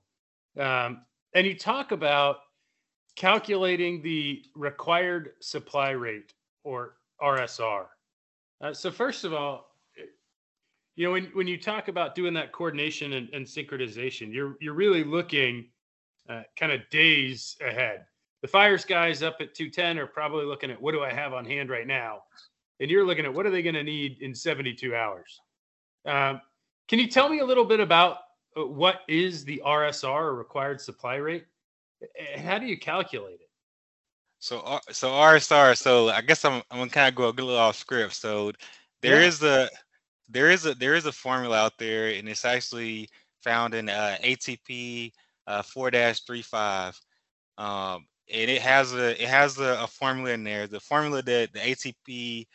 Um, 0.58 1.02
and 1.34 1.46
you 1.46 1.56
talk 1.56 1.90
about 1.90 2.36
calculating 3.16 4.02
the 4.02 4.44
required 4.54 5.30
supply 5.40 5.90
rate 5.90 6.32
or 6.66 6.96
RSR. 7.22 7.86
Uh, 8.60 8.74
so 8.74 8.90
first 8.90 9.24
of 9.24 9.32
all, 9.32 9.68
you 10.96 11.06
know, 11.06 11.12
when, 11.12 11.26
when 11.26 11.46
you 11.46 11.58
talk 11.58 11.88
about 11.88 12.14
doing 12.14 12.34
that 12.34 12.52
coordination 12.52 13.12
and, 13.12 13.28
and 13.32 13.46
synchronization, 13.46 14.32
you're 14.32 14.56
you're 14.60 14.74
really 14.74 15.04
looking 15.04 15.66
uh, 16.28 16.42
kind 16.58 16.72
of 16.72 16.80
days 16.90 17.56
ahead. 17.60 18.06
The 18.42 18.48
fires 18.48 18.84
guys 18.84 19.22
up 19.22 19.36
at 19.40 19.54
210 19.54 19.98
are 19.98 20.06
probably 20.06 20.44
looking 20.44 20.70
at 20.70 20.80
what 20.80 20.92
do 20.92 21.02
I 21.02 21.12
have 21.12 21.32
on 21.32 21.44
hand 21.44 21.70
right 21.70 21.86
now, 21.86 22.22
and 22.80 22.90
you're 22.90 23.06
looking 23.06 23.26
at 23.26 23.32
what 23.32 23.46
are 23.46 23.50
they 23.50 23.62
going 23.62 23.74
to 23.74 23.84
need 23.84 24.18
in 24.20 24.34
72 24.34 24.94
hours. 24.94 25.40
Um, 26.06 26.40
can 26.88 26.98
you 26.98 27.08
tell 27.08 27.28
me 27.28 27.40
a 27.40 27.44
little 27.44 27.64
bit 27.64 27.80
about 27.80 28.18
uh, 28.56 28.66
what 28.66 29.00
is 29.06 29.44
the 29.44 29.62
RSR 29.64 30.08
or 30.08 30.34
required 30.34 30.80
supply 30.80 31.16
rate? 31.16 31.44
and 32.32 32.40
How 32.40 32.58
do 32.58 32.66
you 32.66 32.78
calculate 32.78 33.40
it? 33.40 33.45
So, 34.46 34.60
uh, 34.60 34.78
so 34.92 35.10
RSR. 35.10 35.76
So 35.76 36.08
I 36.08 36.20
guess 36.20 36.44
I'm 36.44 36.62
I'm 36.70 36.78
gonna 36.78 36.90
kind 36.90 37.08
of 37.08 37.16
go 37.16 37.26
a 37.26 37.30
little 37.30 37.56
off 37.56 37.74
script. 37.74 38.14
So 38.14 38.52
there 39.02 39.20
yeah. 39.20 39.26
is 39.26 39.42
a 39.42 39.68
there 40.28 40.52
is 40.52 40.66
a 40.66 40.74
there 40.76 40.94
is 40.94 41.04
a 41.04 41.10
formula 41.10 41.56
out 41.56 41.76
there, 41.78 42.10
and 42.10 42.28
it's 42.28 42.44
actually 42.44 43.08
found 43.42 43.74
in 43.74 43.88
uh, 43.88 44.16
ATP 44.22 45.10
uh, 45.48 45.62
4-35, 45.62 46.94
um, 47.58 48.06
and 48.32 48.48
it 48.48 48.62
has 48.62 48.94
a 48.94 49.20
it 49.20 49.28
has 49.28 49.58
a, 49.58 49.82
a, 49.82 49.86
formula 49.88 50.30
in 50.30 50.44
there. 50.44 50.68
The 50.68 50.78
formula 50.78 51.22
that 51.22 51.52
the 51.52 51.58
ATP 51.58 52.46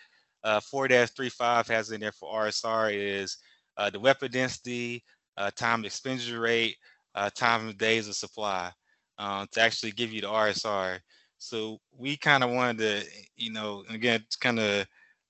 uh, 0.45 0.61
4-35 0.61 1.67
has 1.67 1.91
in 1.91 1.99
there 1.99 2.13
for 2.13 2.33
RSR 2.33 2.93
is 2.93 3.35
uh, 3.75 3.89
the 3.89 3.99
weapon 3.99 4.31
density, 4.31 5.03
uh, 5.35 5.51
time 5.57 5.83
expenditure 5.83 6.39
rate, 6.39 6.77
uh, 7.15 7.29
time 7.35 7.67
of 7.67 7.77
days 7.77 8.07
of 8.07 8.15
supply 8.15 8.71
um, 9.17 9.45
to 9.51 9.59
actually 9.59 9.91
give 9.91 10.13
you 10.13 10.21
the 10.21 10.27
RSR. 10.27 11.01
So 11.41 11.79
we 11.97 12.17
kind 12.17 12.43
of 12.43 12.51
wanted 12.51 12.77
to, 12.77 13.09
you 13.35 13.51
know, 13.51 13.83
again, 13.89 14.23
kind 14.39 14.59
of 14.59 14.85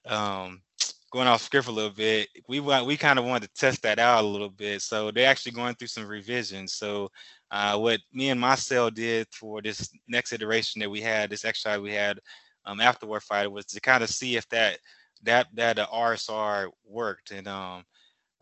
um, 0.06 0.62
going 1.12 1.28
off 1.28 1.42
script 1.42 1.70
a 1.70 1.72
little 1.72 1.90
bit. 1.92 2.28
We 2.50 2.60
want 2.60 2.86
we 2.86 2.98
kind 2.98 3.18
of 3.18 3.24
wanted 3.24 3.48
to 3.48 3.54
test 3.60 3.82
that 3.84 3.98
out 3.98 4.26
a 4.26 4.28
little 4.28 4.50
bit. 4.50 4.82
So 4.82 5.10
they're 5.10 5.30
actually 5.30 5.54
going 5.54 5.76
through 5.76 5.88
some 5.88 6.06
revisions. 6.06 6.74
So 6.74 7.10
uh, 7.50 7.78
what 7.78 8.02
me 8.12 8.30
and 8.30 8.40
my 8.40 8.56
cell 8.56 8.92
did 8.92 9.26
for 9.32 9.62
this 9.62 9.90
next 10.10 10.34
iteration 10.34 10.82
that 10.82 10.90
we 10.92 11.00
had, 11.00 11.30
this 11.30 11.46
exercise 11.46 11.80
we 11.80 11.94
had 11.94 12.20
um, 12.66 12.82
after 12.82 13.08
Warfighter, 13.08 13.50
was 13.50 13.66
to 13.68 13.80
kind 13.80 14.04
of 14.04 14.10
see 14.10 14.36
if 14.36 14.48
that 14.50 14.80
that 15.24 15.48
that 15.54 15.80
uh, 15.80 15.88
RSR 15.94 16.68
worked. 16.86 17.32
And 17.32 17.48
um, 17.48 17.86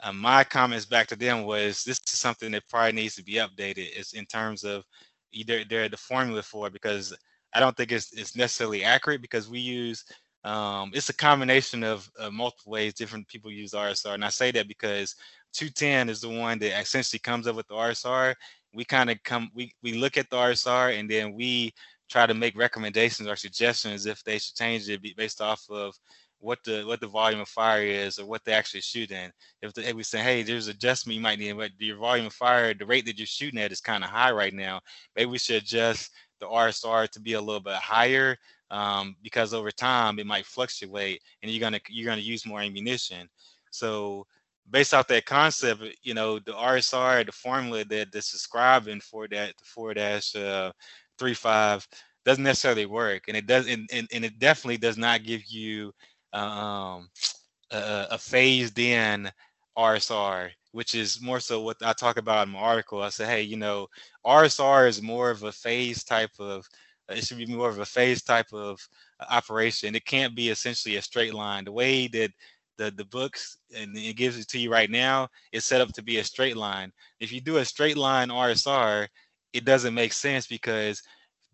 uh, 0.01 0.11
my 0.11 0.43
comments 0.43 0.88
back 0.88 1.05
to 1.09 1.15
them 1.15 1.43
was 1.43 1.83
this 1.83 1.99
is 2.11 2.19
something 2.19 2.51
that 2.53 2.67
probably 2.67 2.93
needs 2.93 3.13
to 3.15 3.23
be 3.23 3.33
updated. 3.33 3.95
Is 3.95 4.13
in 4.13 4.25
terms 4.25 4.63
of 4.63 4.83
either 5.31 5.63
the 5.63 5.97
formula 5.97 6.41
for 6.41 6.65
it 6.65 6.73
because 6.73 7.13
I 7.53 7.60
don't 7.60 7.75
think 7.75 7.91
it's 7.91 8.13
it's 8.13 8.36
necessarily 8.36 8.84
accurate 8.84 9.22
because 9.22 9.50
we 9.50 9.60
use 9.60 10.06
um, 10.44 10.91
it's 10.94 11.10
a 11.10 11.15
combination 11.15 11.84
of 11.84 12.10
uh, 12.18 12.29
multiple 12.29 12.72
ways 12.72 12.94
different 12.94 13.27
people 13.27 13.51
use 13.51 13.72
RSR, 13.72 14.13
and 14.13 14.24
I 14.24 14.29
say 14.29 14.51
that 14.51 14.68
because 14.68 15.15
210 15.53 16.10
is 16.10 16.22
the 16.22 16.29
one 16.29 16.60
that 16.60 16.79
essentially 16.79 17.20
comes 17.20 17.48
up 17.48 17.56
with 17.56 17.68
the 17.68 17.74
RSR. 17.74 18.36
We 18.74 18.86
kind 18.86 19.10
of 19.10 19.22
come 19.24 19.50
we 19.53 19.74
we 19.84 19.94
look 19.94 20.18
at 20.18 20.29
the 20.29 20.38
RSR 20.38 20.98
and 20.98 21.10
then 21.10 21.34
we 21.34 21.74
try 22.10 22.25
to 22.25 22.34
make 22.34 22.58
recommendations 22.58 23.27
or 23.27 23.36
suggestions 23.36 24.06
if 24.06 24.24
they 24.24 24.39
should 24.39 24.56
change 24.56 24.89
it 24.89 25.01
based 25.15 25.41
off 25.41 25.63
of 25.70 25.96
what 26.39 26.60
the 26.63 26.84
what 26.84 27.01
the 27.01 27.08
volume 27.08 27.41
of 27.41 27.50
fire 27.50 27.84
is 27.84 28.18
or 28.18 28.25
what 28.25 28.44
they 28.46 28.53
actually 28.53 28.82
shooting. 28.82 29.32
If, 29.62 29.74
the, 29.74 29.88
if 29.88 29.96
we 29.96 30.03
say, 30.03 30.20
hey, 30.20 30.44
there's 30.44 30.68
adjustment 30.68 31.15
you 31.15 31.22
might 31.22 31.39
need, 31.39 31.58
but 31.58 31.72
your 31.77 31.98
volume 31.98 32.27
of 32.27 32.34
fire, 32.34 32.74
the 32.74 32.86
rate 32.86 33.06
that 33.06 33.18
you're 33.18 33.27
shooting 33.27 33.60
at 33.60 33.72
is 33.72 33.82
kind 33.82 34.03
of 34.03 34.10
high 34.10 34.32
right 34.32 34.53
now. 34.53 34.79
Maybe 35.15 35.29
we 35.29 35.38
should 35.38 35.58
adjust 35.58 36.12
the 36.39 36.48
RSR 36.48 37.10
to 37.10 37.19
be 37.19 37.34
a 37.34 37.41
little 37.41 37.62
bit 37.62 37.75
higher 37.75 38.38
um, 38.72 39.15
because 39.22 39.53
over 39.53 39.72
time 39.72 40.19
it 40.19 40.25
might 40.25 40.46
fluctuate 40.46 41.22
and 41.41 41.51
you're 41.51 41.60
gonna 41.60 41.79
you're 41.89 42.05
gonna 42.05 42.22
use 42.22 42.46
more 42.46 42.62
ammunition. 42.62 43.27
So 43.72 44.25
based 44.69 44.93
off 44.93 45.08
that 45.08 45.25
concept, 45.25 45.84
you 46.03 46.13
know, 46.13 46.39
the 46.39 46.51
RSR, 46.51 47.25
the 47.25 47.31
formula 47.31 47.84
that 47.86 48.12
that's 48.12 48.31
describing 48.31 49.00
for 49.00 49.27
that 49.29 49.53
four 49.63 49.93
dash 49.93 50.36
uh, 50.36 50.72
three 51.17 51.34
five 51.34 51.88
doesn't 52.25 52.43
necessarily 52.43 52.86
work, 52.86 53.24
and 53.27 53.38
it 53.38 53.48
does, 53.48 53.67
and, 53.67 53.89
and, 53.91 54.08
and 54.13 54.25
it 54.25 54.38
definitely 54.39 54.77
does 54.77 54.98
not 54.98 55.24
give 55.24 55.46
you 55.46 55.93
um, 56.34 57.10
a, 57.72 58.08
a 58.12 58.17
phased 58.17 58.77
in 58.77 59.31
RSR, 59.77 60.50
which 60.71 60.95
is 60.95 61.21
more 61.21 61.39
so 61.39 61.61
what 61.61 61.77
I 61.83 61.93
talk 61.93 62.17
about 62.17 62.47
in 62.47 62.53
my 62.53 62.59
article. 62.59 63.01
I 63.01 63.09
say, 63.09 63.25
hey, 63.25 63.41
you 63.41 63.57
know, 63.57 63.88
RSR 64.25 64.88
is 64.88 65.01
more 65.01 65.29
of 65.31 65.43
a 65.43 65.51
phase 65.51 66.03
type 66.03 66.31
of, 66.39 66.67
uh, 67.09 67.15
it 67.15 67.25
should 67.25 67.38
be 67.38 67.45
more 67.45 67.69
of 67.69 67.79
a 67.79 67.85
phase 67.85 68.23
type 68.23 68.51
of 68.53 68.79
uh, 69.19 69.25
operation. 69.31 69.95
It 69.95 70.05
can't 70.05 70.35
be 70.35 70.49
essentially 70.49 70.97
a 70.97 71.01
straight 71.01 71.33
line. 71.33 71.65
The 71.65 71.71
way 71.71 72.07
that 72.07 72.31
the 72.77 72.91
the 72.91 73.05
books 73.05 73.57
and 73.75 73.95
it 73.95 74.15
gives 74.15 74.39
it 74.39 74.47
to 74.47 74.57
you 74.59 74.71
right 74.71 74.89
now 74.89 75.27
is 75.51 75.65
set 75.65 75.81
up 75.81 75.89
to 75.93 76.01
be 76.01 76.17
a 76.17 76.23
straight 76.23 76.57
line. 76.57 76.91
If 77.19 77.31
you 77.31 77.41
do 77.41 77.57
a 77.57 77.65
straight 77.65 77.97
line 77.97 78.29
RSR, 78.29 79.07
it 79.53 79.65
doesn't 79.65 79.93
make 79.93 80.13
sense 80.13 80.47
because 80.47 81.01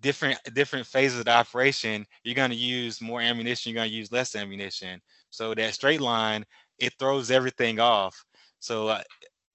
different 0.02 0.38
different 0.54 0.86
phases 0.86 1.20
of 1.20 1.26
the 1.26 1.32
operation, 1.32 2.06
you're 2.24 2.36
going 2.36 2.52
to 2.52 2.56
use 2.56 3.02
more 3.02 3.22
ammunition, 3.22 3.72
you're 3.72 3.82
going 3.82 3.90
to 3.90 3.96
use 3.96 4.12
less 4.12 4.36
ammunition. 4.36 5.02
So 5.32 5.54
that 5.56 5.74
straight 5.74 6.02
line, 6.02 6.46
it 6.80 6.94
throws 7.00 7.32
everything 7.32 7.80
off. 7.80 8.24
So 8.66 8.88
uh, 8.88 9.04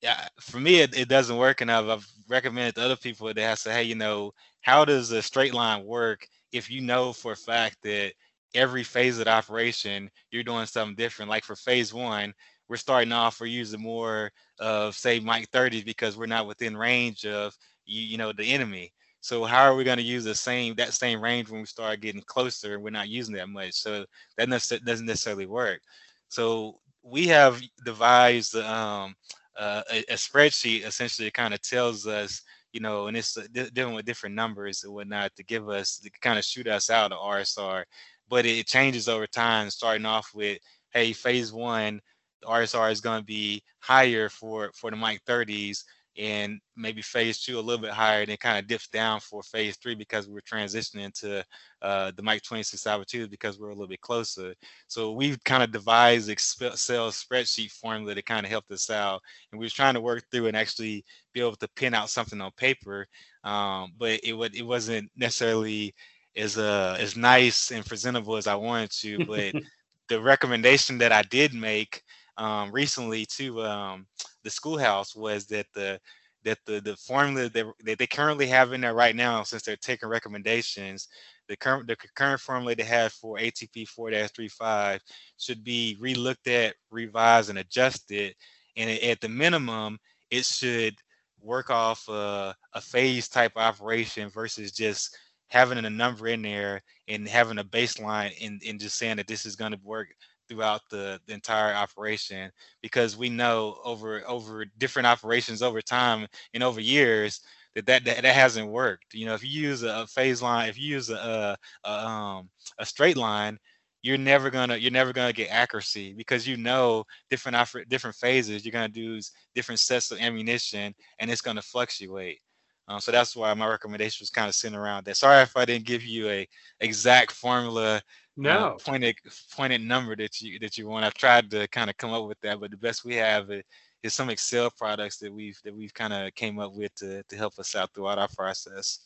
yeah, 0.03 0.29
for 0.41 0.61
me, 0.61 0.81
it, 0.81 0.97
it 0.97 1.09
doesn't 1.09 1.37
work. 1.37 1.61
And 1.61 1.71
I've, 1.71 1.89
I've 1.89 2.09
recommended 2.29 2.77
to 2.77 2.85
other 2.85 2.97
people 2.97 3.27
that 3.27 3.39
have 3.39 3.59
said, 3.59 3.75
hey, 3.75 3.83
you 3.83 3.97
know, 3.97 4.33
how 4.61 4.85
does 4.85 5.11
a 5.11 5.21
straight 5.21 5.53
line 5.53 5.85
work 5.85 6.29
if 6.53 6.71
you 6.71 6.81
know 6.81 7.13
for 7.13 7.33
a 7.33 7.37
fact 7.37 7.79
that 7.83 8.13
every 8.55 8.85
phase 8.85 9.19
of 9.19 9.25
the 9.25 9.31
operation 9.33 10.11
you're 10.31 10.45
doing 10.45 10.67
something 10.67 10.95
different? 10.95 11.29
Like 11.29 11.45
for 11.45 11.57
phase 11.57 11.93
one, 11.93 12.33
we're 12.69 12.77
starting 12.77 13.13
off, 13.13 13.41
we're 13.41 13.47
using 13.47 13.83
more 13.83 14.31
of 14.61 14.95
say 14.95 15.19
Mike 15.19 15.49
30 15.51 15.83
because 15.83 16.17
we're 16.17 16.27
not 16.27 16.47
within 16.47 16.77
range 16.77 17.27
of 17.27 17.57
you, 17.87 18.03
you 18.03 18.17
know, 18.17 18.33
the 18.33 18.45
enemy. 18.53 18.93
So 19.23 19.45
how 19.45 19.65
are 19.65 19.75
we 19.75 19.85
going 19.85 19.99
to 19.99 20.05
use 20.05 20.23
the 20.25 20.37
same 20.37 20.77
that 20.77 20.95
same 20.95 21.21
range 21.21 21.51
when 21.51 21.61
we 21.61 21.67
start 21.67 22.01
getting 22.01 22.23
closer? 22.23 22.75
And 22.75 22.83
we're 22.85 22.91
not 22.91 23.09
using 23.09 23.35
that 23.35 23.49
much, 23.49 23.73
so 23.73 24.07
that 24.39 24.49
doesn't 24.49 25.07
necessarily 25.07 25.47
work. 25.47 25.81
So 26.29 26.79
we 27.03 27.27
have 27.29 27.61
devised 27.85 28.57
um, 28.57 29.15
uh, 29.59 29.83
a, 29.91 29.99
a, 30.09 30.15
spreadsheet 30.15 30.87
essentially 30.87 31.31
kind 31.31 31.55
of 31.55 31.61
tells 31.63 32.07
us, 32.07 32.43
you 32.73 32.81
know, 32.81 33.07
and 33.07 33.17
it's 33.17 33.37
uh, 33.37 33.47
dealing 33.73 33.95
with 33.95 34.05
different 34.05 34.35
numbers 34.35 34.85
and 34.85 34.93
whatnot 34.93 35.35
to 35.37 35.45
give 35.45 35.69
us 35.69 35.99
to 35.99 36.11
kind 36.21 36.39
of 36.39 36.45
shoot 36.45 36.67
us 36.67 36.91
out 36.91 37.13
of 37.13 37.19
RSR, 37.19 37.85
but 38.29 38.47
it 38.47 38.67
changes 38.67 39.09
over 39.09 39.27
time. 39.27 39.71
Starting 39.71 40.07
off 40.07 40.31
with, 40.35 40.59
hey, 40.93 41.13
phase 41.13 41.53
one, 41.53 42.01
the 42.43 42.49
RSR 42.49 42.91
is 42.91 43.01
going 43.01 43.21
to 43.21 43.25
be 43.25 43.63
higher 43.81 44.29
for 44.29 44.71
for 44.75 44.91
the 44.91 44.97
Mike 44.97 45.21
30s 45.27 45.85
and 46.17 46.61
maybe 46.77 47.03
phase 47.03 47.41
two 47.41 47.59
a 47.59 47.61
little 47.61 47.81
bit 47.81 47.93
higher, 47.93 48.23
and 48.23 48.31
it 48.31 48.41
kind 48.41 48.59
of 48.59 48.67
dips 48.67 48.89
down 48.89 49.21
for 49.21 49.43
phase 49.43 49.77
three 49.77 49.95
because 49.95 50.29
we're 50.29 50.41
transitioning 50.41 51.13
to 51.21 51.45
uh, 51.83 52.13
the 52.17 52.23
Mike 52.23 52.43
26 52.43 52.87
Alpha 52.87 53.05
2 53.05 53.29
because 53.29 53.59
we're 53.59 53.69
a 53.69 53.75
little 53.75 53.87
bit 53.87 54.01
closer. 54.01 54.55
So 54.89 55.13
we've 55.13 55.43
kind 55.45 55.63
of 55.63 55.73
devised 55.73 56.29
Excel 56.29 57.11
spreadsheet 57.11 57.71
formula 57.71 58.15
to 58.15 58.23
kind 58.23 58.45
of 58.45 58.51
help 58.51 58.65
us 58.71 58.91
out, 58.91 59.21
and 59.53 59.59
we 59.59 59.67
were 59.67 59.71
trying 59.71 59.95
to 59.95 60.01
work 60.01 60.25
through 60.31 60.47
and 60.47 60.57
actually 60.57 61.05
be 61.33 61.41
able 61.41 61.57
to 61.57 61.69
pin 61.77 61.95
out 61.95 62.11
something 62.11 62.41
on 62.41 62.51
paper, 62.57 63.07
um, 63.45 63.93
but 63.99 64.21
it 64.23 64.33
would 64.33 64.55
it 64.57 64.67
wasn't 64.67 65.11
necessarily 65.17 65.95
as 66.37 66.59
uh, 66.59 66.97
as 66.99 67.17
nice 67.17 67.71
and 67.71 67.87
presentable 67.87 68.37
as 68.37 68.47
I 68.47 68.55
wanted 68.55 68.91
to, 69.01 69.27
but 69.27 69.55
the 70.09 70.21
recommendation 70.21 70.99
that 70.99 71.13
I 71.13 71.23
did 71.23 71.55
make 71.55 72.03
um, 72.37 72.71
recently 72.73 73.27
to 73.37 73.63
um, 73.63 74.07
the 74.45 74.51
schoolhouse 74.51 75.15
was 75.15 75.47
that 75.47 75.67
the 75.75 76.01
that 76.45 76.59
the 76.65 76.81
the 76.81 76.97
formula 76.97 77.49
that, 77.51 77.67
that 77.85 77.99
they 77.99 78.07
currently 78.07 78.47
have 78.47 78.73
in 78.73 78.81
there 78.81 78.95
right 78.95 79.15
now, 79.15 79.43
since 79.43 79.63
they're 79.63 79.77
taking 79.77 80.09
recommendations, 80.09 81.09
the 81.49 81.57
current 81.57 81.87
the 81.87 81.97
current 82.15 82.41
formula 82.41 82.75
they 82.75 82.83
have 82.83 83.13
for 83.13 83.37
ATP 83.37 83.89
4-35 83.89 85.01
should 85.39 85.63
be 85.65 85.99
relooked 86.01 86.47
at, 86.47 86.75
revised, 86.91 87.51
and 87.51 87.59
adjusted. 87.59 88.35
And 88.77 88.89
at 88.89 89.21
the 89.21 89.29
minimum, 89.29 89.99
it 90.31 90.45
should 90.45 90.95
work 91.43 91.71
off 91.71 92.09
a, 92.09 92.55
a 92.75 92.81
phase 92.81 93.29
type 93.29 93.53
operation 93.57 94.31
versus 94.31 94.73
just 94.73 95.17
having 95.49 95.85
a 95.85 95.91
number 95.91 96.29
in 96.29 96.43
there 96.43 96.83
and 97.09 97.29
having 97.29 97.59
a 97.59 97.65
baseline 97.65 98.33
and, 98.45 98.63
and 98.67 98.79
just 98.79 98.97
saying 98.97 99.17
that 99.17 99.27
this 99.27 99.45
is 99.45 99.57
going 99.57 99.73
to 99.73 99.81
work 99.83 100.09
throughout 100.51 100.83
the, 100.91 101.21
the 101.27 101.33
entire 101.33 101.75
operation 101.75 102.51
because 102.83 103.17
we 103.17 103.31
know 103.31 103.79
over 103.85 104.23
over 104.27 104.67
different 104.79 105.07
operations 105.07 105.63
over 105.63 105.81
time 105.81 106.27
and 106.53 106.63
over 106.63 106.81
years 106.81 107.41
that 107.77 107.87
that, 107.87 108.05
that, 108.05 108.23
that 108.23 108.35
hasn't 108.35 108.69
worked. 108.69 109.15
You 109.15 109.27
know, 109.27 109.35
if 109.35 109.45
you 109.45 109.49
use 109.69 109.85
a 109.85 110.07
phase 110.09 110.43
line, 110.43 110.69
if 110.69 110.77
you 110.77 110.95
use 110.95 111.09
a, 111.09 111.57
a, 111.85 111.91
um, 111.91 112.51
a 112.79 112.85
straight 112.85 113.17
line, 113.17 113.59
you're 114.03 114.19
never 114.19 114.51
gonna 114.51 114.77
you're 114.77 114.91
never 114.91 115.13
gonna 115.13 115.33
get 115.33 115.51
accuracy 115.51 116.15
because 116.15 116.49
you 116.49 116.57
know 116.57 117.05
different 117.31 117.57
different 117.89 118.17
phases. 118.17 118.65
You're 118.65 118.73
gonna 118.73 118.91
use 118.93 119.31
different 119.55 119.79
sets 119.79 120.11
of 120.11 120.19
ammunition, 120.19 120.95
and 121.21 121.31
it's 121.31 121.43
gonna 121.43 121.63
fluctuate. 121.63 122.41
Um, 122.89 122.99
so 122.99 123.13
that's 123.13 123.37
why 123.37 123.55
my 123.55 123.69
recommendation 123.69 124.25
was 124.25 124.31
kind 124.31 124.49
of 124.49 124.55
centered 124.57 124.81
around 124.81 125.05
that. 125.05 125.17
Sorry 125.17 125.43
if 125.43 125.57
I 125.57 125.65
didn't 125.65 125.87
give 125.87 126.03
you 126.03 126.29
a 126.29 126.49
exact 126.81 127.31
formula 127.31 128.03
no 128.37 128.51
uh, 128.51 128.75
pointed 128.79 129.17
pointed 129.55 129.81
number 129.81 130.17
that 130.17 130.41
you 130.41 130.59
that 130.59 130.79
you 130.79 130.89
want. 130.89 131.05
I've 131.05 131.15
tried 131.15 131.51
to 131.51 131.69
kind 131.69 131.91
of 131.91 131.97
come 131.97 132.13
up 132.13 132.27
with 132.27 132.41
that, 132.41 132.61
but 132.61 132.71
the 132.71 132.77
best 132.77 133.05
we 133.05 133.15
have 133.17 133.51
is, 133.51 133.63
is 134.03 134.15
some 134.15 134.31
Excel 134.31 134.71
products 134.71 135.19
that 135.19 135.33
we've 135.33 135.59
that 135.65 135.75
we've 135.75 135.95
kind 135.95 136.13
of 136.13 136.35
came 136.35 136.59
up 136.59 136.73
with 136.75 136.95
to 136.97 137.23
to 137.23 137.37
help 137.37 137.59
us 137.59 137.75
out 137.75 137.93
throughout 137.95 138.19
our 138.19 138.29
process. 138.37 139.01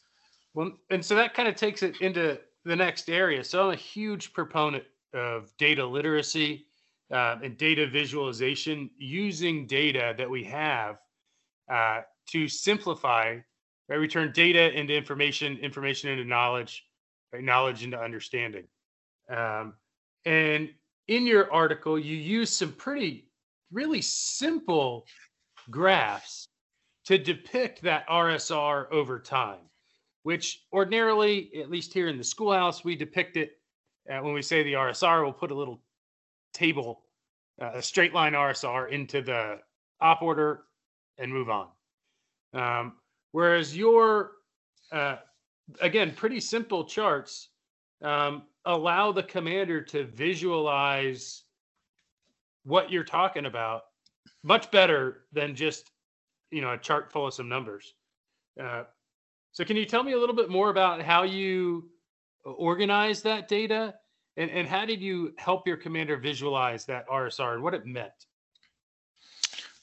Well, 0.55 0.73
and 0.91 1.05
so 1.05 1.15
that 1.17 1.35
kind 1.35 1.49
of 1.49 1.57
takes 1.57 1.83
it 1.83 2.01
into 2.01 2.39
the 2.65 2.77
next 2.77 3.11
area. 3.11 3.43
So 3.43 3.67
I'm 3.67 3.73
a 3.73 3.77
huge 3.77 4.33
proponent 4.33 4.85
of 5.13 5.53
data 5.59 5.85
literacy 5.85 6.67
uh, 7.13 7.37
and 7.43 7.57
data 7.57 7.87
visualization 7.87 8.91
using 8.97 9.67
data 9.67 10.15
that 10.17 10.29
we 10.29 10.45
have 10.45 10.97
uh, 11.71 12.03
to 12.31 12.49
simplify. 12.49 13.39
Right, 13.87 14.01
we 14.01 14.09
turn 14.09 14.33
data 14.33 14.73
into 14.73 14.97
information, 14.97 15.59
information 15.59 16.09
into 16.09 16.25
knowledge, 16.25 16.87
right, 17.35 17.45
knowledge 17.45 17.85
into 17.85 18.01
understanding. 18.01 18.65
Um, 19.29 19.75
and 20.25 20.71
in 21.09 21.27
your 21.27 21.53
article, 21.53 21.99
you 21.99 22.17
use 22.17 22.51
some 22.51 22.73
pretty, 22.73 23.29
really 23.73 24.01
simple 24.03 25.07
graphs 25.71 26.49
to 27.07 27.19
depict 27.19 27.83
that 27.83 28.09
RSR 28.09 28.91
over 28.91 29.19
time, 29.19 29.61
which 30.23 30.65
ordinarily, 30.73 31.51
at 31.61 31.71
least 31.71 31.93
here 31.93 32.09
in 32.09 32.17
the 32.17 32.25
schoolhouse, 32.25 32.85
we 32.85 32.97
depict 32.97 33.37
it 33.37 33.59
uh, 34.11 34.19
when 34.19 34.35
we 34.35 34.43
say 34.43 34.63
the 34.63 34.75
RSR, 34.75 35.23
we'll 35.23 35.33
put 35.33 35.51
a 35.51 35.55
little 35.55 35.81
table, 36.53 37.03
uh, 37.61 37.73
a 37.75 37.83
straight 37.83 38.13
line 38.15 38.33
RSR 38.33 38.91
into 38.91 39.23
the 39.23 39.59
op 40.01 40.23
order 40.23 40.65
and 41.19 41.33
move 41.33 41.49
on. 41.49 41.69
Um, 42.53 42.95
whereas 43.33 43.77
your, 43.77 44.33
uh, 44.93 45.17
again, 45.81 46.13
pretty 46.15 46.41
simple 46.41 46.85
charts 46.85 47.49
um, 48.03 48.43
allow 48.67 49.13
the 49.13 49.23
commander 49.23 49.81
to 49.83 50.05
visualize 50.05 51.43
what 52.65 52.91
you're 52.91 53.05
talking 53.05 53.47
about 53.47 53.83
much 54.43 54.71
better 54.71 55.25
than 55.33 55.55
just 55.55 55.91
you 56.51 56.61
know 56.61 56.73
a 56.73 56.79
chart 56.79 57.13
full 57.13 57.27
of 57.27 57.35
some 57.35 57.49
numbers. 57.49 57.95
Uh, 58.61 58.85
so 59.53 59.65
can 59.65 59.77
you 59.77 59.85
tell 59.85 60.03
me 60.03 60.13
a 60.13 60.19
little 60.19 60.35
bit 60.35 60.51
more 60.51 60.71
about 60.71 61.03
how 61.03 61.23
you 61.23 61.89
organize 62.45 63.23
that 63.23 63.49
data? 63.49 63.95
And, 64.37 64.51
and 64.51 64.67
how 64.67 64.85
did 64.85 65.01
you 65.01 65.33
help 65.39 65.67
your 65.67 65.77
commander 65.77 66.17
visualize 66.17 66.85
that 66.87 67.09
rsr 67.09 67.55
and 67.55 67.63
what 67.63 67.73
it 67.73 67.87
meant? 67.87 68.13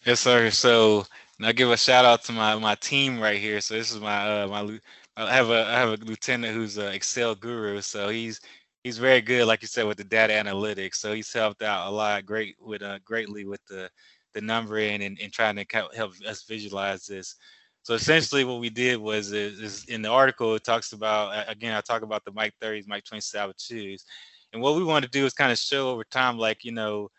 Yes 0.05 0.19
sir. 0.19 0.49
So 0.49 1.05
i 1.41 1.51
give 1.51 1.71
a 1.71 1.77
shout 1.77 2.05
out 2.05 2.23
to 2.25 2.33
my 2.33 2.55
my 2.55 2.75
team 2.75 3.19
right 3.19 3.39
here. 3.39 3.61
So 3.61 3.75
this 3.75 3.91
is 3.91 3.99
my 3.99 4.43
uh 4.43 4.47
my 4.47 4.79
I 5.17 5.33
have 5.33 5.49
a 5.49 5.65
I 5.65 5.73
have 5.73 5.89
a 5.89 6.05
lieutenant 6.05 6.53
who's 6.53 6.77
an 6.77 6.93
Excel 6.93 7.35
guru, 7.35 7.81
so 7.81 8.09
he's 8.09 8.41
he's 8.83 8.97
very 8.97 9.21
good, 9.21 9.45
like 9.45 9.61
you 9.61 9.67
said, 9.67 9.85
with 9.85 9.97
the 9.97 10.03
data 10.03 10.33
analytics. 10.33 10.95
So 10.95 11.13
he's 11.13 11.31
helped 11.31 11.61
out 11.61 11.87
a 11.87 11.91
lot, 11.91 12.25
great 12.25 12.55
with 12.59 12.81
uh, 12.81 12.99
greatly 13.05 13.45
with 13.45 13.63
the 13.65 13.89
the 14.33 14.41
numbering 14.41 15.03
and, 15.03 15.19
and 15.21 15.31
trying 15.33 15.55
to 15.57 15.65
help 15.93 16.13
us 16.27 16.43
visualize 16.43 17.05
this. 17.05 17.35
So 17.83 17.95
essentially, 17.95 18.45
what 18.45 18.59
we 18.59 18.69
did 18.69 18.97
was 18.99 19.31
is, 19.31 19.59
is 19.59 19.85
in 19.85 20.01
the 20.01 20.09
article 20.09 20.55
it 20.55 20.63
talks 20.63 20.93
about 20.93 21.49
again 21.49 21.75
I 21.75 21.81
talk 21.81 22.03
about 22.03 22.23
the 22.25 22.31
Mike 22.31 22.53
30s, 22.61 22.87
Mike 22.87 23.03
27 23.05 23.55
twos, 23.57 24.05
and 24.53 24.61
what 24.61 24.75
we 24.75 24.83
want 24.83 25.03
to 25.05 25.11
do 25.11 25.25
is 25.25 25.33
kind 25.33 25.51
of 25.51 25.57
show 25.57 25.89
over 25.89 26.03
time, 26.05 26.37
like 26.37 26.63
you 26.63 26.71
know, 26.71 27.09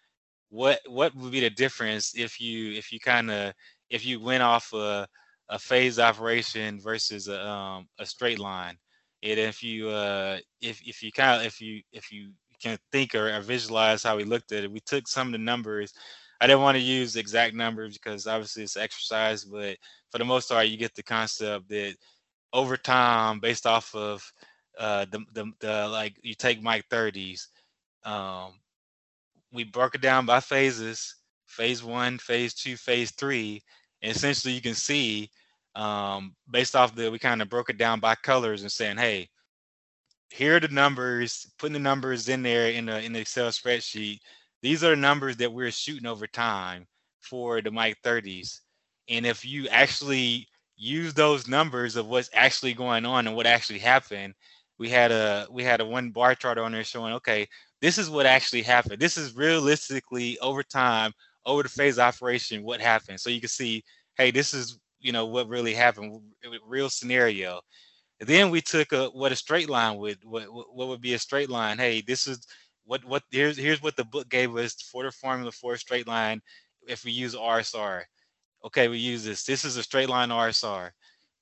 what 0.51 0.81
what 0.87 1.15
would 1.17 1.33
be 1.33 1.41
the 1.41 1.51
difference 1.51 2.15
if 2.17 2.41
you 2.41 2.73
if 2.73 2.93
you 2.93 3.01
kind 3.01 3.31
of 3.31 3.53
if 3.91 4.05
you 4.07 4.21
went 4.21 4.43
off 4.43 4.73
a 4.73 5.07
a 5.49 5.59
phase 5.59 5.99
operation 5.99 6.81
versus 6.81 7.29
a, 7.29 7.47
um, 7.47 7.87
a 7.99 8.07
straight 8.07 8.39
line. 8.39 8.77
And 9.23 9.39
if 9.39 9.63
you 9.63 9.89
uh, 9.89 10.39
if 10.61 10.81
if 10.87 11.03
you 11.03 11.13
kind 11.13 11.41
of 11.41 11.47
if 11.47 11.61
you 11.61 11.83
if 11.93 12.11
you 12.13 12.31
can 12.63 12.79
think 12.93 13.15
or, 13.15 13.35
or 13.35 13.41
visualize 13.41 14.03
how 14.03 14.17
we 14.17 14.25
looked 14.25 14.53
at 14.53 14.65
it, 14.65 14.71
we 14.73 14.81
took 14.81 15.09
some 15.09 15.29
of 15.29 15.33
the 15.33 15.39
numbers. 15.39 15.93
I 16.41 16.47
didn't 16.47 16.63
want 16.63 16.77
to 16.77 16.83
use 16.83 17.15
exact 17.17 17.55
numbers 17.55 17.97
because 17.99 18.27
obviously 18.27 18.65
it's 18.65 18.77
exercise, 18.77 19.45
but 19.45 19.77
for 20.11 20.19
the 20.19 20.25
most 20.25 20.49
part, 20.49 20.67
you 20.67 20.77
get 20.77 20.95
the 20.95 21.03
concept 21.03 21.69
that 21.69 21.95
over 22.53 22.77
time, 22.77 23.39
based 23.41 23.67
off 23.67 23.95
of 23.95 24.33
uh, 24.79 25.07
the, 25.11 25.21
the 25.35 25.53
the 25.61 25.89
like 25.89 26.17
you 26.23 26.35
take 26.35 26.63
Mike 26.63 26.85
30s, 26.91 27.47
um, 28.05 28.55
we 29.53 29.65
broke 29.65 29.95
it 29.95 30.01
down 30.01 30.27
by 30.27 30.41
phases: 30.41 31.17
phase 31.47 31.83
one, 31.85 32.19
phase 32.19 32.55
two, 32.55 32.77
phase 32.77 33.13
three, 33.13 33.63
and 34.03 34.15
essentially 34.15 34.55
you 34.55 34.61
can 34.63 34.75
see 34.75 35.31
um, 35.75 36.35
based 36.51 36.77
off 36.77 36.95
the 36.95 37.11
we 37.11 37.19
kind 37.19 37.43
of 37.43 37.49
broke 37.49 37.71
it 37.71 37.79
down 37.79 38.01
by 38.01 38.15
colors 38.15 38.63
and 38.63 38.73
saying, 38.73 38.99
hey, 38.99 39.29
here 40.31 40.57
are 40.57 40.61
the 40.61 40.69
numbers, 40.69 41.47
putting 41.59 41.75
the 41.75 41.79
numbers 41.79 42.29
in 42.29 42.43
there 42.43 42.71
in 42.71 42.87
the 42.87 43.03
in 43.03 43.13
the 43.13 43.21
Excel 43.21 43.49
spreadsheet 43.51 44.21
these 44.63 44.85
are 44.85 44.91
the 44.91 44.97
numbers 44.97 45.37
that 45.39 45.53
we're 45.53 45.73
shooting 45.73 46.07
over 46.07 46.27
time 46.27 46.87
for 47.21 47.61
the 47.61 47.71
Mike 47.71 47.99
30s. 48.05 48.61
And 49.09 49.27
if 49.27 49.45
you 49.45 49.69
actually 49.69 50.49
use 50.77 51.13
those 51.15 51.49
numbers 51.49 51.97
of 51.97 52.07
what's 52.07 52.31
actually 52.33 52.75
going 52.75 53.05
on 53.05 53.27
and 53.27 53.37
what 53.37 53.47
actually 53.47 53.81
happened, 53.81 54.35
we 54.79 54.89
had 54.89 55.13
a 55.13 55.47
we 55.51 55.63
had 55.65 55.81
a 55.81 55.85
one 55.85 56.11
bar 56.11 56.35
chart 56.35 56.59
on 56.59 56.73
there 56.73 56.85
showing 56.85 57.13
okay, 57.15 57.47
this 57.81 57.99
is 57.99 58.09
what 58.09 58.27
actually 58.27 58.63
happened. 58.63 59.01
This 59.01 59.17
is 59.17 59.37
realistically 59.37 60.39
over 60.39 60.63
time, 60.63 61.13
over 61.45 61.65
the 61.65 61.69
phase 61.69 61.99
operation, 61.99 62.63
what 62.63 62.81
happened. 62.81 63.21
So 63.21 63.31
you 63.31 63.41
can 63.41 63.49
see, 63.49 63.83
hey, 64.17 64.31
this 64.31 64.55
is 64.55 64.79
you 65.03 65.13
know 65.13 65.27
what 65.27 65.49
really 65.49 65.75
happened, 65.75 66.21
real 66.67 66.89
scenario. 66.89 67.61
Then 68.21 68.51
we 68.51 68.61
took 68.61 68.93
a 68.93 69.07
what 69.09 69.33
a 69.33 69.37
straight 69.37 69.69
line 69.69 69.99
would 69.99 70.19
what 70.25 70.45
what 70.45 70.89
would 70.89 71.01
be 71.01 71.15
a 71.15 71.19
straight 71.19 71.51
line. 71.51 71.79
Hey, 71.79 72.03
this 72.03 72.27
is 72.27 72.47
what 72.85 73.05
what 73.05 73.25
here's 73.31 73.57
here's 73.57 73.83
what 73.83 73.97
the 73.97 74.05
book 74.05 74.29
gave 74.29 74.57
us 74.57 74.75
for 74.75 75.05
the 75.05 75.11
formula 75.11 75.51
for 75.53 75.75
a 75.75 75.79
straight 75.79 76.07
line 76.07 76.41
if 76.87 77.05
we 77.05 77.11
use 77.13 77.35
RSR. 77.35 78.03
Okay, 78.65 78.89
we 78.89 78.99
use 78.99 79.25
this. 79.25 79.45
This 79.45 79.65
is 79.65 79.77
a 79.77 79.83
straight 79.83 80.09
line 80.09 80.29
RSR. 80.29 80.91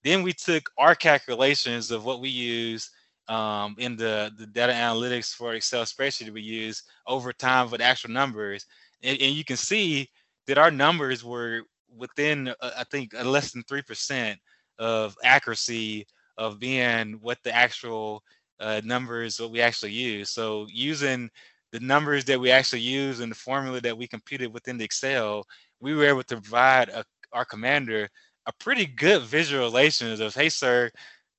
Then 0.02 0.22
we 0.22 0.32
took 0.32 0.70
our 0.78 0.94
calculations 0.94 1.90
of 1.90 2.04
what 2.04 2.20
we 2.20 2.30
use 2.30 2.90
um, 3.28 3.76
in 3.78 3.96
the, 3.96 4.32
the 4.38 4.46
data 4.46 4.72
analytics 4.72 5.34
for 5.34 5.54
Excel 5.54 5.84
spreadsheet 5.84 6.30
we 6.30 6.40
use 6.40 6.82
over 7.06 7.32
time 7.32 7.70
with 7.70 7.80
actual 7.80 8.10
numbers. 8.10 8.66
And, 9.02 9.20
and 9.20 9.34
you 9.34 9.44
can 9.44 9.56
see 9.56 10.08
that 10.46 10.58
our 10.58 10.70
numbers 10.70 11.22
were 11.24 11.62
within, 11.96 12.48
uh, 12.48 12.70
I 12.76 12.84
think, 12.84 13.14
uh, 13.14 13.24
less 13.24 13.52
than 13.52 13.62
3% 13.64 14.36
of 14.78 15.16
accuracy 15.22 16.06
of 16.38 16.58
being 16.58 17.14
what 17.20 17.38
the 17.44 17.54
actual 17.54 18.22
uh, 18.60 18.80
numbers 18.84 19.40
what 19.40 19.50
we 19.50 19.60
actually 19.60 19.92
use. 19.92 20.30
So 20.30 20.66
using 20.70 21.30
the 21.72 21.80
numbers 21.80 22.24
that 22.26 22.40
we 22.40 22.50
actually 22.50 22.80
use 22.80 23.20
and 23.20 23.30
the 23.30 23.36
formula 23.36 23.80
that 23.80 23.96
we 23.96 24.06
computed 24.06 24.52
within 24.52 24.76
the 24.76 24.84
Excel, 24.84 25.44
we 25.80 25.94
were 25.94 26.06
able 26.06 26.22
to 26.24 26.40
provide 26.40 26.88
a, 26.90 27.04
our 27.32 27.44
commander 27.44 28.08
a 28.46 28.52
pretty 28.54 28.86
good 28.86 29.22
visualization 29.22 30.20
of, 30.20 30.34
hey, 30.34 30.48
sir, 30.48 30.90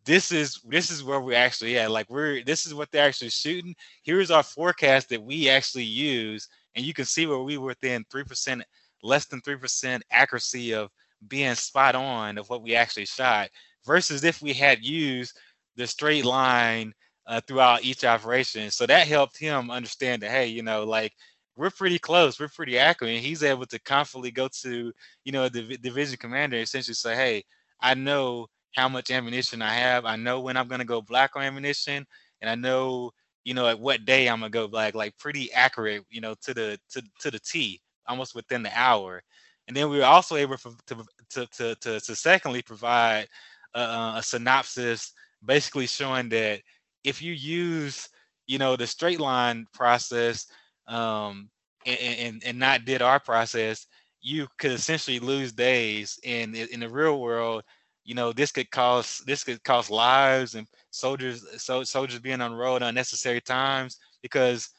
this 0.06 0.32
is 0.32 0.62
this 0.68 0.90
is 0.90 1.04
where 1.04 1.20
we're 1.20 1.38
actually 1.38 1.78
at. 1.78 1.92
Like 1.92 2.10
we're 2.10 2.44
this 2.44 2.66
is 2.66 2.74
what 2.74 2.90
they're 2.92 3.06
actually 3.06 3.30
shooting. 3.30 3.76
Here's 4.04 4.32
our 4.32 4.44
forecast 4.44 5.10
that 5.10 5.22
we 5.22 5.50
actually 5.50 5.84
use, 5.84 6.48
and 6.76 6.86
you 6.86 6.94
can 6.94 7.06
see 7.06 7.28
where 7.28 7.40
we 7.40 7.58
were 7.58 7.68
within 7.68 8.04
three 8.10 8.24
percent, 8.24 8.64
less 9.04 9.26
than 9.26 9.42
three 9.42 9.58
percent 9.58 10.04
accuracy 10.12 10.74
of 10.74 10.90
being 11.28 11.56
spot 11.56 11.96
on 11.96 12.38
of 12.38 12.50
what 12.50 12.64
we 12.64 12.76
actually 12.76 13.06
shot. 13.06 13.50
Versus 13.86 14.24
if 14.24 14.42
we 14.42 14.54
had 14.54 14.84
used 14.84 15.38
the 15.76 15.88
straight 15.88 16.26
line 16.26 16.94
uh, 17.28 17.42
throughout 17.48 17.84
each 17.84 18.04
operation. 18.06 18.70
So 18.70 18.86
that 18.86 19.08
helped 19.08 19.38
him 19.38 19.72
understand 19.72 20.22
that, 20.22 20.32
hey, 20.32 20.48
you 20.48 20.62
know, 20.62 20.84
like 20.84 21.14
we're 21.56 21.72
pretty 21.72 21.98
close, 22.00 22.40
we're 22.40 22.48
pretty 22.48 22.78
accurate. 22.78 23.16
And 23.16 23.24
he's 23.26 23.44
able 23.44 23.66
to 23.68 23.80
confidently 23.80 24.32
go 24.32 24.48
to, 24.62 24.92
you 25.24 25.32
know, 25.32 25.50
the 25.50 25.78
division 25.78 26.18
commander 26.18 26.58
and 26.58 26.64
essentially 26.64 26.94
say, 26.94 27.16
hey, 27.16 27.44
I 27.82 27.96
know 27.96 28.48
how 28.76 28.88
much 28.90 29.12
ammunition 29.12 29.62
I 29.62 29.74
have. 29.74 30.06
I 30.06 30.16
know 30.16 30.40
when 30.40 30.58
I'm 30.58 30.68
gonna 30.68 30.86
go 30.86 31.02
black 31.02 31.36
on 31.36 31.44
ammunition, 31.44 32.06
and 32.42 32.50
I 32.50 32.56
know 32.56 33.12
you 33.44 33.54
know 33.54 33.68
at 33.68 33.80
what 33.80 34.06
day 34.06 34.30
I'm 34.30 34.40
gonna 34.40 34.50
go 34.50 34.68
black. 34.68 34.96
Like 34.96 35.18
pretty 35.18 35.52
accurate, 35.54 36.04
you 36.10 36.22
know, 36.22 36.36
to 36.42 36.54
the 36.54 36.80
to 36.92 37.02
to 37.20 37.32
the 37.32 37.40
T, 37.40 37.82
almost 38.08 38.36
within 38.36 38.64
the 38.64 38.72
hour. 38.78 39.24
And 39.68 39.76
then 39.76 39.90
we 39.90 39.98
were 40.00 40.06
also 40.06 40.36
able 40.36 40.58
to 40.58 41.06
to 41.32 41.46
to 41.48 41.76
to, 41.76 42.00
to 42.00 42.16
secondly 42.16 42.62
provide 42.62 43.28
a, 43.74 44.14
a 44.18 44.22
synopsis, 44.24 45.14
basically 45.46 45.88
showing 45.88 46.30
that 46.30 46.62
if 47.04 47.22
you 47.22 47.34
use 47.34 48.10
you 48.48 48.58
know 48.58 48.76
the 48.76 48.88
straight 48.88 49.20
line 49.20 49.66
process 49.74 50.48
um, 50.88 51.50
and, 51.86 52.00
and 52.00 52.44
and 52.46 52.60
not 52.60 52.86
did 52.86 53.02
our 53.02 53.20
process, 53.20 53.88
you 54.22 54.48
could 54.58 54.72
essentially 54.72 55.20
lose 55.20 55.52
days. 55.52 56.20
And 56.26 56.56
in 56.56 56.82
the 56.82 56.90
real 56.90 57.22
world, 57.22 57.64
you 58.04 58.16
know 58.16 58.34
this 58.34 58.52
could 58.52 58.70
cause 58.72 59.22
this 59.26 59.44
could 59.44 59.64
cost 59.64 59.90
lives 59.90 60.56
and 60.56 60.68
soldiers 60.90 61.46
so 61.62 61.84
soldiers 61.84 62.20
being 62.20 62.42
on 62.42 62.54
road 62.54 62.82
unnecessary 62.82 63.40
times 63.42 63.98
because 64.22 64.70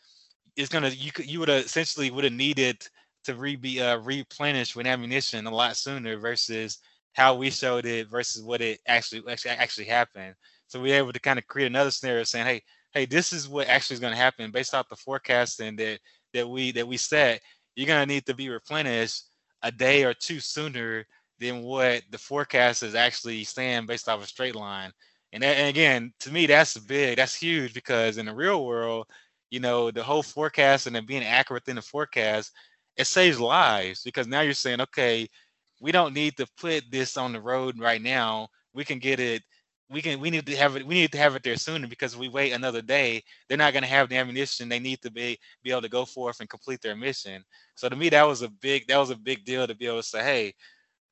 it's 0.57 0.69
gonna 0.69 0.89
you 0.89 1.13
could 1.13 1.27
you 1.31 1.41
would 1.41 1.49
have 1.49 1.65
essentially 1.65 2.11
would 2.11 2.25
have 2.25 2.33
needed 2.33 2.77
to 3.25 3.35
re 3.35 3.57
be 3.57 3.81
uh, 3.81 3.99
replenished 3.99 4.77
with 4.77 4.87
ammunition 4.87 5.47
a 5.47 5.55
lot 5.55 5.77
sooner 5.77 6.17
versus 6.17 6.79
how 7.15 7.35
we 7.35 7.51
showed 7.51 7.87
it 7.87 8.09
versus 8.11 8.43
what 8.43 8.61
it 8.61 8.81
actually 8.87 9.23
actually 9.29 9.51
actually 9.51 9.87
happened. 9.87 10.35
So 10.67 10.81
we 10.81 10.91
were 10.91 10.97
able 10.97 11.13
to 11.13 11.21
kind 11.21 11.39
of 11.39 11.47
create 11.47 11.67
another 11.67 11.91
scenario 11.91 12.25
saying, 12.25 12.47
hey, 12.47 12.63
hey, 12.93 13.07
this 13.07 13.33
is 13.33 13.49
what 13.49 13.69
actually 13.69 13.95
is 13.95 14.01
going 14.01 14.13
to 14.13 14.19
happen 14.19 14.51
based 14.51 14.75
off 14.75 14.89
the 14.89 14.97
forecasting 14.97 15.77
that 15.77 15.99
that 16.33 16.49
we 16.49 16.73
that 16.73 16.87
we 16.89 16.97
set. 16.97 17.41
You're 17.77 17.87
going 17.87 18.07
to 18.07 18.15
need 18.15 18.27
to 18.27 18.35
be 18.35 18.49
replenished 18.49 19.25
a 19.63 19.71
day 19.71 20.05
or 20.05 20.15
two 20.15 20.41
sooner 20.41 21.07
than 21.39 21.63
what 21.63 22.03
the 22.11 22.19
forecast 22.19 22.83
is 22.83 22.95
actually 22.95 23.45
saying 23.45 23.87
based 23.87 24.09
off 24.09 24.23
a 24.23 24.27
straight 24.27 24.55
line. 24.55 24.93
And, 25.33 25.43
that, 25.43 25.57
and 25.57 25.69
again, 25.69 26.13
to 26.21 26.31
me, 26.31 26.47
that's 26.47 26.77
big. 26.77 27.17
That's 27.17 27.35
huge 27.35 27.73
because 27.73 28.19
in 28.19 28.27
the 28.27 28.35
real 28.35 28.67
world, 28.67 29.07
you 29.51 29.61
know, 29.61 29.91
the 29.91 30.03
whole 30.03 30.23
forecast 30.23 30.87
and 30.87 30.95
then 30.95 31.07
being 31.07 31.25
accurate 31.25 31.69
in 31.69 31.77
the 31.77 31.83
forecast, 31.83 32.53
it 32.97 33.07
saves 33.07 33.41
lives 33.41 34.03
because 34.03 34.27
now 34.27 34.43
you're 34.43 34.53
saying, 34.55 34.81
okay, 34.81 35.29
we 35.81 35.93
don't 35.93 36.15
need 36.15 36.37
to 36.37 36.47
put 36.59 36.85
this 36.91 37.17
on 37.17 37.33
the 37.33 37.41
road 37.41 37.79
right 37.79 38.01
now. 38.01 38.49
We 38.75 38.85
can 38.85 38.99
get 38.99 39.21
it. 39.21 39.43
We 39.91 40.01
can. 40.01 40.21
We 40.21 40.31
need 40.31 40.47
to 40.47 40.57
have 40.57 40.77
it. 40.77 40.87
We 40.87 40.95
need 40.95 41.13
to 41.13 41.19
have 41.19 41.37
it 41.37 41.43
there 41.43 41.57
sooner 41.57 41.87
because 41.87 42.17
we 42.17 42.29
wait 42.29 42.53
another 42.53 42.81
day, 42.81 43.23
they're 43.49 43.59
not 43.59 43.75
going 43.75 43.83
to 43.83 43.89
have 43.89 44.09
the 44.09 44.17
ammunition 44.17 44.69
they 44.69 44.79
need 44.79 45.03
to 45.03 45.11
be 45.11 45.39
be 45.63 45.71
able 45.71 45.83
to 45.83 45.89
go 45.91 46.07
forth 46.07 46.41
and 46.41 46.49
complete 46.49 46.81
their 46.81 46.97
mission. 46.97 47.45
So 47.75 47.91
to 47.91 47.97
me, 47.97 48.09
that 48.11 48.27
was 48.27 48.43
a 48.43 48.49
big. 48.49 48.87
That 48.87 48.97
was 48.99 49.11
a 49.11 49.17
big 49.17 49.45
deal 49.45 49.67
to 49.67 49.75
be 49.75 49.87
able 49.87 49.99
to 49.99 50.03
say, 50.03 50.23
hey, 50.23 50.55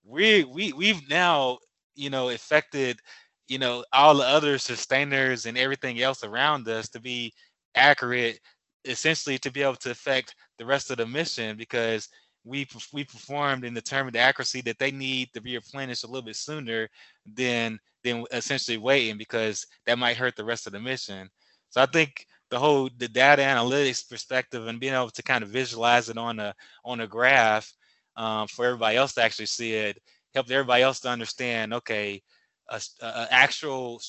we 0.05 0.45
we 0.45 0.73
we've 0.73 1.09
now 1.11 1.59
you 1.95 2.11
know 2.11 2.31
affected 2.31 3.01
you 3.49 3.59
know 3.59 3.85
all 3.93 4.15
the 4.15 4.25
other 4.25 4.59
sustainers 4.59 5.47
and 5.47 5.59
everything 5.59 6.01
else 6.01 6.25
around 6.25 6.69
us 6.69 6.89
to 6.91 7.01
be 7.01 7.33
accurate 7.75 8.41
essentially 8.85 9.39
to 9.39 9.51
be 9.51 9.63
able 9.63 9.77
to 9.77 9.91
affect 9.91 10.35
the 10.59 10.67
rest 10.67 10.91
of 10.91 10.99
the 10.99 11.07
mission 11.07 11.57
because 11.57 12.09
we 12.45 12.67
we 12.93 13.05
performed 13.05 13.65
and 13.65 13.75
determined 13.75 14.15
the 14.15 14.19
accuracy 14.21 14.63
that 14.63 14.79
they 14.79 14.91
need 14.91 15.29
to 15.35 15.41
be 15.41 15.57
replenished 15.57 16.05
a 16.05 16.07
little 16.07 16.25
bit 16.25 16.37
sooner 16.37 16.89
than 17.35 17.79
than 18.03 18.25
essentially 18.33 18.79
waiting 18.79 19.19
because 19.19 19.67
that 19.87 19.99
might 19.99 20.17
hurt 20.17 20.37
the 20.37 20.45
rest 20.45 20.67
of 20.67 20.73
the 20.73 20.81
mission. 20.81 21.29
So 21.69 21.83
I 21.83 21.87
think 21.87 22.27
the 22.51 22.59
whole 22.59 22.89
the 22.97 23.09
data 23.09 23.43
analytics 23.43 24.09
perspective 24.09 24.67
and 24.67 24.81
being 24.81 24.95
able 24.95 25.11
to 25.11 25.23
kind 25.23 25.45
of 25.45 25.51
visualize 25.51 26.09
it 26.09 26.19
on 26.19 26.39
a 26.39 26.55
on 26.85 27.01
a 27.01 27.07
graph 27.07 27.73
um, 28.17 28.49
for 28.49 28.65
everybody 28.67 28.97
else 28.97 29.15
to 29.15 29.23
actually 29.23 29.47
see 29.47 29.75
it, 29.75 29.99
helped 30.35 30.51
everybody 30.51 30.83
else 30.83 31.01
to 31.01 31.09
understand, 31.09 31.73
okay, 31.75 32.23
a, 32.71 32.81
a 33.03 33.29
actual 33.31 34.01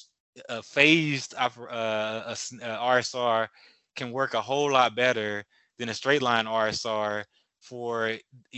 a 0.50 0.64
phased 0.64 1.36
uh, 1.38 1.50
a, 1.70 2.36
RSR 2.36 3.48
can 3.95 4.12
work 4.12 4.34
a 4.34 4.41
whole 4.41 4.71
lot 4.71 4.95
better 4.95 5.43
than 5.77 5.89
a 5.89 5.93
straight 5.93 6.21
line 6.21 6.45
RSR 6.45 7.23
for 7.62 8.13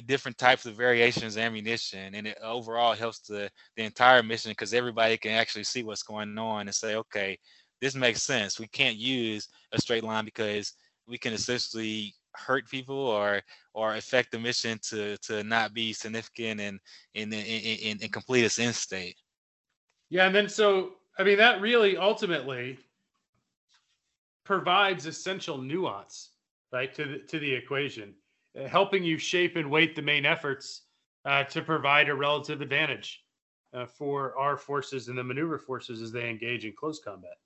different 0.06 0.38
types 0.38 0.66
of 0.66 0.76
variations 0.76 1.36
of 1.36 1.42
ammunition 1.42 2.16
and 2.16 2.26
it 2.26 2.38
overall 2.42 2.94
helps 2.94 3.20
the, 3.20 3.50
the 3.76 3.84
entire 3.84 4.24
mission 4.24 4.52
because 4.52 4.74
everybody 4.74 5.18
can 5.18 5.32
actually 5.32 5.64
see 5.66 5.84
what's 5.84 6.04
going 6.04 6.38
on 6.38 6.62
and 6.62 6.74
say 6.74 6.96
okay 6.96 7.38
this 7.82 7.96
makes 7.96 8.24
sense 8.24 8.62
we 8.62 8.68
can't 8.68 8.96
use 8.96 9.50
a 9.74 9.82
straight 9.82 10.06
line 10.06 10.24
because 10.24 10.74
we 11.06 11.18
can 11.18 11.34
essentially 11.34 12.14
hurt 12.36 12.68
people 12.70 12.96
or 12.96 13.42
or 13.74 13.96
affect 13.96 14.32
the 14.32 14.40
mission 14.40 14.80
to 14.82 15.18
to 15.18 15.44
not 15.44 15.74
be 15.74 15.94
significant 15.94 16.60
and 16.60 16.80
and 17.16 17.34
and, 17.34 18.02
and 18.02 18.14
complete 18.14 18.44
its 18.44 18.60
end 18.60 18.76
state. 18.76 19.16
Yeah, 20.10 20.26
and 20.26 20.36
then 20.36 20.50
so 20.50 20.94
I 21.18 21.24
mean 21.24 21.38
that 21.38 21.62
really 21.62 21.98
ultimately 21.98 22.78
provides 24.44 25.06
essential 25.06 25.58
nuance, 25.58 26.32
right, 26.72 26.94
to 26.96 27.06
the, 27.06 27.20
to 27.20 27.40
the 27.40 27.52
equation, 27.52 28.14
uh, 28.60 28.68
helping 28.68 29.04
you 29.04 29.18
shape 29.18 29.56
and 29.56 29.70
weight 29.70 29.96
the 29.96 30.02
main 30.02 30.26
efforts 30.26 30.84
uh, 31.26 31.44
to 31.46 31.62
provide 31.62 32.10
a 32.10 32.16
relative 32.16 32.62
advantage 32.62 33.24
uh, 33.74 33.86
for 33.86 34.38
our 34.38 34.58
forces 34.58 35.08
and 35.08 35.18
the 35.18 35.24
maneuver 35.24 35.58
forces 35.58 36.02
as 36.02 36.12
they 36.12 36.30
engage 36.30 36.66
in 36.66 36.74
close 36.74 37.00
combat. 37.00 37.38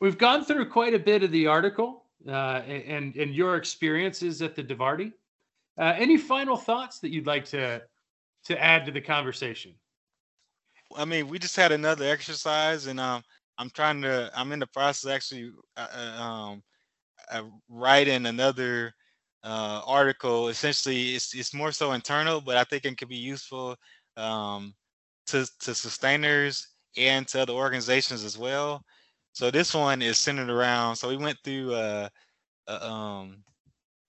We've 0.00 0.18
gone 0.18 0.44
through 0.44 0.68
quite 0.70 0.94
a 0.94 0.98
bit 0.98 1.22
of 1.22 1.30
the 1.30 1.46
article 1.46 2.04
uh, 2.28 2.62
and 2.66 3.16
and 3.16 3.34
your 3.34 3.56
experiences 3.56 4.42
at 4.42 4.54
the 4.54 4.62
DIVARTY. 4.62 5.12
Uh, 5.78 5.94
any 5.96 6.16
final 6.16 6.56
thoughts 6.56 6.98
that 7.00 7.10
you'd 7.10 7.26
like 7.26 7.44
to 7.46 7.82
to 8.44 8.62
add 8.62 8.86
to 8.86 8.92
the 8.92 9.00
conversation? 9.00 9.74
I 10.96 11.04
mean, 11.04 11.28
we 11.28 11.38
just 11.38 11.56
had 11.56 11.72
another 11.72 12.04
exercise, 12.04 12.86
and 12.86 13.00
um, 13.00 13.22
I'm 13.58 13.70
trying 13.70 14.02
to. 14.02 14.30
I'm 14.34 14.52
in 14.52 14.58
the 14.58 14.66
process 14.66 15.10
actually 15.10 15.52
uh, 15.76 15.86
uh 15.94 16.22
um, 16.22 16.62
uh, 17.30 17.42
writing 17.68 18.26
another 18.26 18.94
uh, 19.44 19.80
article. 19.86 20.48
Essentially, 20.48 21.14
it's 21.14 21.34
it's 21.34 21.54
more 21.54 21.72
so 21.72 21.92
internal, 21.92 22.40
but 22.40 22.56
I 22.56 22.64
think 22.64 22.84
it 22.84 22.98
could 22.98 23.08
be 23.08 23.16
useful 23.16 23.76
um, 24.16 24.74
to 25.26 25.46
to 25.60 25.74
sustainers 25.74 26.68
and 26.96 27.26
to 27.28 27.42
other 27.42 27.52
organizations 27.52 28.24
as 28.24 28.38
well. 28.38 28.82
So 29.32 29.50
this 29.50 29.74
one 29.74 30.02
is 30.02 30.18
centered 30.18 30.50
around. 30.50 30.96
So 30.96 31.08
we 31.08 31.16
went 31.16 31.38
through 31.44 31.74
uh, 31.74 32.08
uh, 32.68 32.78
um, 32.90 33.44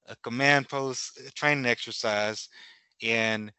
a 0.07 0.15
command 0.23 0.69
post 0.69 1.19
training 1.35 1.65
exercise, 1.65 2.49
and 3.01 3.51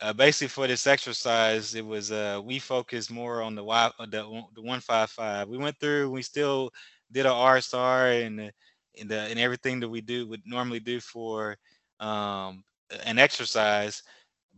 uh, 0.00 0.12
basically 0.12 0.48
for 0.48 0.66
this 0.66 0.86
exercise, 0.86 1.74
it 1.74 1.84
was 1.84 2.10
uh, 2.12 2.40
we 2.44 2.58
focused 2.58 3.10
more 3.10 3.42
on 3.42 3.54
the 3.54 3.64
y 3.64 3.90
the 4.10 4.42
the 4.54 4.62
one 4.62 4.80
five 4.80 5.10
five. 5.10 5.48
We 5.48 5.58
went 5.58 5.78
through, 5.78 6.10
we 6.10 6.22
still 6.22 6.70
did 7.12 7.26
our 7.26 7.56
RSR 7.56 8.26
and 8.26 8.52
and 8.98 9.08
the, 9.10 9.20
and 9.20 9.38
everything 9.38 9.80
that 9.80 9.88
we 9.88 10.00
do 10.00 10.26
would 10.28 10.42
normally 10.46 10.80
do 10.80 11.00
for 11.00 11.56
um, 12.00 12.64
an 13.06 13.18
exercise. 13.18 14.02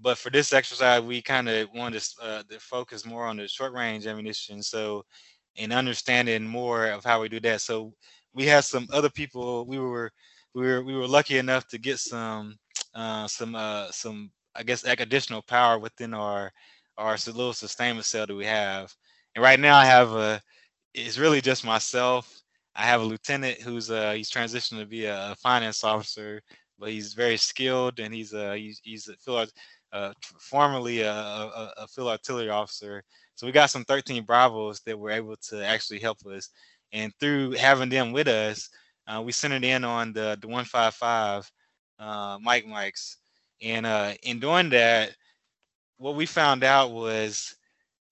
But 0.01 0.19
for 0.19 0.31
this 0.31 0.53
exercise, 0.53 1.03
we 1.03 1.23
kind 1.23 1.49
of 1.49 1.69
wanted 1.75 2.01
to, 2.03 2.23
uh, 2.23 2.43
to 2.51 2.59
focus 2.61 3.05
more 3.07 3.27
on 3.27 3.37
the 3.37 3.47
short 3.47 3.73
range 3.73 4.07
ammunition. 4.07 4.63
So, 4.63 5.05
and 5.57 5.73
understanding 5.73 6.45
more 6.45 6.89
of 6.89 7.05
how 7.05 7.21
we 7.21 7.29
do 7.29 7.41
that. 7.41 7.61
So 7.61 7.93
we 8.35 8.47
had 8.47 8.65
some 8.65 8.89
other 8.93 9.11
people. 9.11 9.67
We 9.67 9.79
were 9.79 10.11
we 10.55 10.63
were 10.63 10.83
we 10.83 10.95
were 10.95 11.09
lucky 11.09 11.39
enough 11.39 11.67
to 11.69 11.79
get 11.79 11.99
some 11.99 12.57
uh, 12.95 13.27
some 13.29 13.55
uh, 13.55 13.91
some 13.91 14.31
I 14.55 14.63
guess 14.63 14.85
additional 14.85 15.43
power 15.43 15.79
within 15.79 16.15
our 16.15 16.53
our 16.99 17.17
little 17.27 17.53
sustainment 17.53 18.07
cell 18.07 18.27
that 18.27 18.35
we 18.35 18.45
have. 18.45 18.95
And 19.35 19.43
right 19.43 19.59
now 19.59 19.77
I 19.77 19.87
have 19.87 20.13
a 20.13 20.41
it's 20.95 21.19
really 21.19 21.41
just 21.41 21.65
myself. 21.65 22.43
I 22.75 22.83
have 22.85 23.01
a 23.03 23.05
lieutenant 23.05 23.61
who's 23.61 23.91
uh 23.91 24.13
he's 24.13 24.31
transitioned 24.31 24.79
to 24.81 24.87
be 24.87 25.07
a, 25.07 25.35
finance 25.37 25.85
officer, 25.85 26.43
but 26.79 26.91
he's 26.91 27.15
very 27.15 27.37
skilled 27.37 28.01
and 28.01 28.13
he's 28.15 28.35
uh 28.35 28.53
he's 28.53 28.81
he's 28.85 29.09
a 29.09 29.17
field 29.17 29.53
uh, 29.93 30.13
formerly 30.39 31.03
a, 31.03 31.13
a, 31.13 31.73
a 31.79 31.89
field 31.89 32.09
artillery 32.09 32.49
officer. 32.49 33.03
So 33.35 33.47
we 33.47 33.53
got 33.53 33.71
some 33.71 33.85
13 33.85 34.25
Bravos 34.25 34.81
that 34.87 34.99
were 34.99 35.11
able 35.11 35.37
to 35.51 35.65
actually 35.65 36.01
help 36.01 36.25
us. 36.27 36.49
And 36.93 37.13
through 37.21 37.53
having 37.53 37.91
them 37.91 38.13
with 38.13 38.29
us, 38.29 38.71
uh, 39.07 39.21
we 39.23 39.33
centered 39.33 39.65
in 39.65 39.85
on 39.85 40.13
the 40.13 40.39
the 40.41 40.47
155 40.49 41.51
uh, 41.99 42.39
Mike 42.41 42.67
Mikes 42.67 43.19
and 43.63 43.87
uh, 43.87 44.15
in 44.23 44.41
doing 44.41 44.71
that, 44.71 45.15
what 45.99 46.17
we 46.17 46.27
found 46.27 46.65
out 46.65 46.93
was 46.93 47.55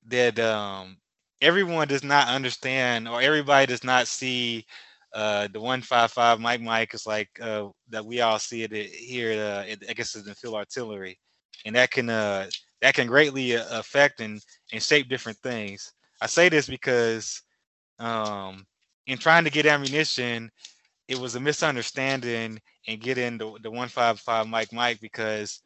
that 0.06 0.38
um, 0.38 0.96
everyone 1.40 1.88
does 1.88 2.04
not 2.04 2.28
understand, 2.28 3.08
or 3.08 3.20
everybody 3.20 3.66
does 3.66 3.84
not 3.84 4.06
see 4.08 4.66
uh, 5.14 5.48
the 5.52 5.60
155 5.60 6.40
Mike 6.40 6.60
Mike 6.60 6.94
is 6.94 7.06
like 7.06 7.28
uh, 7.40 7.68
that 7.88 8.04
we 8.04 8.20
all 8.20 8.38
see 8.38 8.62
it 8.62 8.72
here. 8.72 9.32
Uh, 9.32 9.64
I 9.88 9.92
guess 9.92 10.14
it's 10.14 10.24
the 10.26 10.34
field 10.34 10.54
artillery, 10.54 11.18
and 11.64 11.74
that 11.76 11.90
can 11.90 12.08
uh, 12.10 12.48
that 12.82 12.94
can 12.94 13.08
greatly 13.08 13.56
uh, 13.56 13.80
affect 13.80 14.20
and 14.20 14.40
and 14.72 14.82
shape 14.82 15.08
different 15.08 15.38
things. 15.38 15.92
I 16.20 16.26
say 16.26 16.48
this 16.48 16.68
because 16.68 17.42
um, 17.98 18.66
in 19.06 19.18
trying 19.18 19.44
to 19.44 19.50
get 19.50 19.66
ammunition, 19.66 20.50
it 21.08 21.18
was 21.18 21.34
a 21.34 21.40
misunderstanding 21.40 22.60
and 22.86 23.00
getting 23.00 23.38
the, 23.38 23.46
the 23.62 23.70
155 23.70 24.48
Mike 24.48 24.72
Mike 24.72 25.00
because 25.00 25.60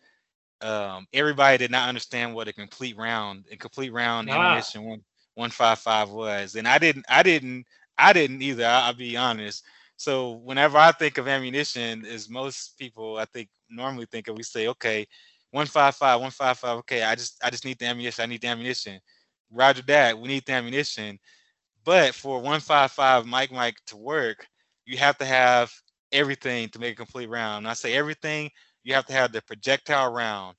um, 0.60 1.06
everybody 1.12 1.58
did 1.58 1.70
not 1.70 1.88
understand 1.88 2.34
what 2.34 2.48
a 2.48 2.52
complete 2.52 2.96
round 2.96 3.44
a 3.50 3.56
complete 3.56 3.92
round 3.92 4.30
ah. 4.30 4.34
ammunition 4.34 4.84
one 4.84 5.00
155 5.34 6.10
was. 6.10 6.54
And 6.54 6.66
I 6.66 6.78
didn't 6.78 7.04
I 7.08 7.22
didn't 7.22 7.66
I 7.98 8.12
didn't 8.12 8.42
either, 8.42 8.66
I, 8.66 8.88
will 8.88 8.96
be 8.96 9.16
honest. 9.16 9.64
So 9.96 10.32
whenever 10.32 10.78
I 10.78 10.92
think 10.92 11.18
of 11.18 11.28
ammunition, 11.28 12.04
as 12.06 12.28
most 12.28 12.78
people 12.78 13.16
I 13.16 13.24
think 13.26 13.48
normally 13.70 14.06
think 14.06 14.28
of, 14.28 14.36
we 14.36 14.42
say, 14.42 14.68
okay, 14.68 15.06
155, 15.50 16.20
155, 16.20 16.78
okay, 16.78 17.02
I 17.02 17.14
just 17.14 17.42
I 17.42 17.50
just 17.50 17.64
need 17.64 17.78
the 17.78 17.86
ammunition, 17.86 18.22
I 18.22 18.26
need 18.26 18.40
the 18.40 18.48
ammunition. 18.48 19.00
Roger 19.50 19.82
that, 19.82 20.18
we 20.18 20.28
need 20.28 20.44
the 20.46 20.52
ammunition. 20.52 21.18
But 21.84 22.14
for 22.14 22.36
155 22.36 23.26
Mike 23.26 23.52
Mike 23.52 23.76
to 23.86 23.96
work, 23.96 24.46
you 24.86 24.96
have 24.98 25.18
to 25.18 25.24
have 25.24 25.72
everything 26.14 26.68
to 26.70 26.78
make 26.78 26.94
a 26.94 26.96
complete 26.96 27.28
round. 27.28 27.64
And 27.64 27.68
I 27.68 27.74
say 27.74 27.94
everything, 27.94 28.50
you 28.84 28.94
have 28.94 29.06
to 29.06 29.12
have 29.12 29.32
the 29.32 29.42
projectile 29.42 30.12
round 30.12 30.56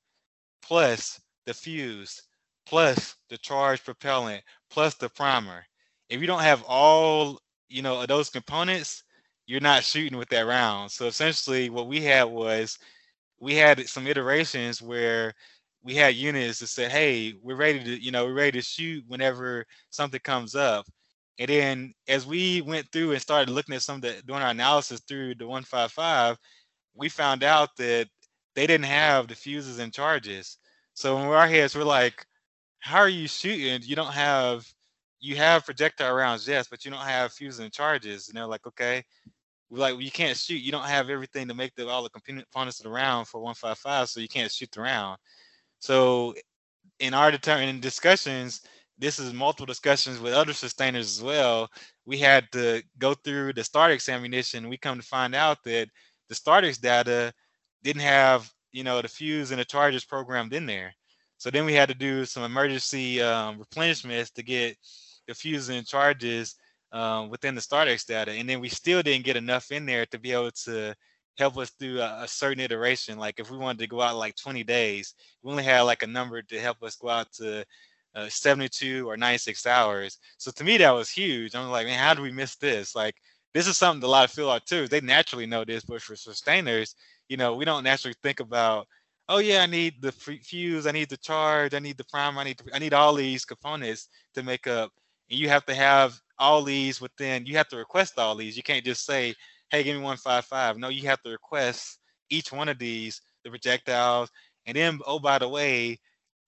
plus 0.62 1.22
the 1.46 1.54
fuse 1.54 2.24
plus 2.68 3.15
the 3.30 3.38
charge 3.38 3.84
propellant 3.84 4.44
plus 4.70 4.96
the 4.96 5.10
primer. 5.10 5.65
If 6.10 6.22
you 6.22 6.28
don't 6.28 6.41
have 6.41 6.63
all, 6.63 7.39
you 7.70 7.82
know, 7.82 8.02
of 8.02 8.08
those 8.08 8.30
components, 8.30 9.04
you're 9.48 9.62
not 9.62 9.84
shooting 9.84 10.18
with 10.18 10.30
that 10.30 10.48
round. 10.48 10.91
So 10.91 11.08
essentially 11.08 11.70
what 11.70 11.88
we 11.88 12.02
had 12.02 12.26
was 12.26 12.78
we 13.39 13.56
had 13.56 13.88
some 13.88 14.08
iterations 14.08 14.82
where 14.82 15.34
we 15.84 15.96
had 15.96 16.15
units 16.15 16.60
that 16.60 16.68
said, 16.68 16.91
hey, 16.91 17.36
we're 17.44 17.56
ready 17.56 17.84
to, 17.84 18.04
you 18.04 18.12
know, 18.12 18.26
we're 18.26 18.34
ready 18.34 18.60
to 18.60 18.65
shoot 18.65 19.04
whenever 19.08 19.65
something 19.91 20.20
comes 20.24 20.56
up. 20.56 20.88
And 21.38 21.50
then 21.50 21.93
as 22.08 22.26
we 22.26 22.62
went 22.62 22.91
through 22.91 23.12
and 23.12 23.21
started 23.21 23.52
looking 23.52 23.76
at 23.76 23.82
some 23.82 23.98
of 23.98 24.02
the 24.02 24.21
doing 24.26 24.41
our 24.41 24.52
analysis 24.52 25.02
through 25.02 25.36
the 25.36 25.45
155, 25.45 26.38
we 26.95 27.10
found 27.10 27.43
out 27.43 27.76
that 27.78 28.08
they 28.56 28.65
didn't 28.65 28.86
have 28.86 29.28
the 29.28 29.36
fuses 29.36 29.80
and 29.80 29.93
charges. 29.93 30.58
So 30.93 31.17
in 31.17 31.26
our 31.26 31.48
heads, 31.48 31.76
we're 31.76 31.84
like, 31.84 32.26
how 32.80 33.00
are 33.00 33.10
you 33.10 33.28
shooting? 33.28 33.82
You 33.84 33.95
don't 33.95 34.13
have 34.13 34.65
you 35.19 35.36
have 35.36 35.65
projectile 35.65 36.13
rounds, 36.13 36.48
yes, 36.48 36.67
but 36.67 36.86
you 36.86 36.91
don't 36.91 37.02
have 37.02 37.34
fuses 37.34 37.60
and 37.60 37.74
charges. 37.74 38.28
And 38.28 38.38
they're 38.38 38.45
like, 38.45 38.65
okay. 38.67 39.04
We're 39.69 39.80
like, 39.80 39.93
well, 39.93 40.04
you 40.04 40.12
can't 40.12 40.38
shoot. 40.38 40.62
You 40.62 40.71
don't 40.71 40.86
have 40.86 41.10
everything 41.10 41.48
to 41.48 41.56
make 41.56 41.74
the 41.76 41.88
all 41.88 42.04
the 42.04 42.10
components 42.10 42.80
of 42.80 42.84
the 42.84 42.91
round 42.91 43.28
for 43.28 43.41
155, 43.41 44.10
so 44.10 44.19
you 44.19 44.28
can't 44.28 44.52
shoot 44.52 44.71
the 44.71 44.82
round. 44.82 45.17
So 45.80 46.36
in 47.00 47.13
our 47.13 47.32
determining 47.32 47.80
discussions, 47.80 48.62
this 48.97 49.19
is 49.19 49.34
multiple 49.34 49.65
discussions 49.65 50.19
with 50.19 50.34
other 50.34 50.53
sustainers 50.53 51.17
as 51.17 51.23
well. 51.23 51.69
We 52.05 52.17
had 52.17 52.51
to 52.53 52.81
go 52.97 53.13
through 53.13 53.53
the 53.53 53.62
STARTEX 53.62 54.12
ammunition. 54.13 54.69
We 54.69 54.77
come 54.77 54.97
to 54.97 55.05
find 55.05 55.36
out 55.36 55.58
that 55.65 55.89
the 56.29 56.36
STARTEX 56.36 56.79
data 56.79 57.34
didn't 57.84 58.01
have, 58.01 58.49
you 58.71 58.84
know, 58.84 59.01
the 59.01 59.08
fuse 59.08 59.51
and 59.51 59.60
the 59.60 59.65
charges 59.65 60.05
programmed 60.05 60.53
in 60.53 60.65
there. 60.65 60.93
So 61.38 61.51
then 61.51 61.65
we 61.65 61.73
had 61.73 61.89
to 61.89 61.95
do 61.95 62.25
some 62.25 62.43
emergency 62.43 63.21
um, 63.21 63.60
replenishments 63.60 64.34
to 64.34 64.43
get 64.43 64.77
the 65.27 65.34
fuse 65.34 65.69
and 65.69 65.86
charges 65.86 66.55
um, 66.91 67.29
within 67.29 67.55
the 67.55 67.62
STARTEX 67.62 68.05
data. 68.05 68.31
And 68.31 68.47
then 68.47 68.62
we 68.62 68.69
still 68.69 69.01
didn't 69.03 69.25
get 69.25 69.36
enough 69.36 69.71
in 69.71 69.86
there 69.86 70.05
to 70.08 70.19
be 70.19 70.31
able 70.31 70.51
to 70.63 70.95
help 71.38 71.58
us 71.58 71.71
through 71.71 71.99
a, 71.99 72.23
a, 72.23 72.27
certain 72.27 72.62
iteration. 72.62 73.19
Like 73.19 73.39
if 73.39 73.51
we 73.51 73.58
wanted 73.58 73.79
to 73.79 73.88
go 73.88 74.01
out 74.01 74.15
like 74.15 74.36
20 74.38 74.63
days, 74.63 75.13
we 75.43 75.51
only 75.51 75.63
had 75.63 75.81
like 75.81 76.03
a 76.03 76.08
number 76.08 76.41
to 76.41 76.60
help 76.60 76.81
us 76.81 76.95
go 76.95 77.10
out 77.10 77.31
to 77.34 77.65
uh, 78.15 78.30
72 78.30 79.08
or 79.08 79.17
96 79.17 79.65
hours. 79.65 80.17
So 80.38 80.51
to 80.51 80.63
me, 80.63 80.78
that 80.78 80.91
was 80.91 81.10
huge. 81.10 81.56
I'm 81.56 81.69
like, 81.69 81.88
man, 81.88 81.99
how 81.99 82.13
do 82.13 82.21
we 82.21 82.32
miss 82.32 82.56
this? 82.56 82.95
Like, 82.95 83.15
this 83.54 83.67
is 83.67 83.78
something 83.78 84.04
a 84.04 84.08
lot 84.08 84.25
of 84.25 84.32
field 84.32 84.49
artillery 84.49 84.88
they 84.88 85.01
naturally 85.01 85.45
know 85.45 85.63
this, 85.63 85.84
but 85.84 86.01
for 86.01 86.15
sustainers, 86.15 86.95
you 87.30 87.38
know, 87.38 87.56
we 87.56 87.65
don't 87.65 87.84
naturally 87.84 88.15
think 88.21 88.39
about, 88.41 88.88
oh 89.30 89.38
yeah, 89.39 89.62
I 89.62 89.65
need 89.65 90.01
the 90.01 90.12
fuse, 90.12 90.86
I 90.86 90.91
need 90.91 91.10
the 91.10 91.17
charge, 91.17 91.73
I 91.73 91.80
need 91.80 91.97
the 91.97 92.04
primer, 92.06 92.41
I 92.41 92.43
need 92.43 92.62
I 92.73 92.80
need 92.80 92.93
all 92.93 93.13
these 93.13 93.45
components 93.45 94.10
to 94.34 94.43
make 94.43 94.67
up. 94.67 94.91
And 95.30 95.39
you 95.39 95.49
have 95.49 95.65
to 95.67 95.73
have 95.73 96.19
all 96.38 96.63
these 96.63 97.01
within. 97.01 97.45
You 97.45 97.58
have 97.58 97.69
to 97.69 97.78
request 97.78 98.19
all 98.19 98.36
these. 98.36 98.58
You 98.58 98.63
can't 98.63 98.86
just 98.86 99.06
say, 99.06 99.34
hey, 99.69 99.84
give 99.84 99.95
me 99.95 100.04
155. 100.04 100.78
No, 100.78 100.89
you 100.89 101.08
have 101.08 101.21
to 101.23 101.32
request 101.32 101.99
each 102.30 102.51
one 102.51 102.69
of 102.69 102.78
these, 102.78 103.21
the 103.43 103.49
projectiles, 103.49 104.30
and 104.65 104.75
then 104.75 104.99
oh 105.08 105.19
by 105.19 105.39
the 105.39 105.47
way, 105.47 105.99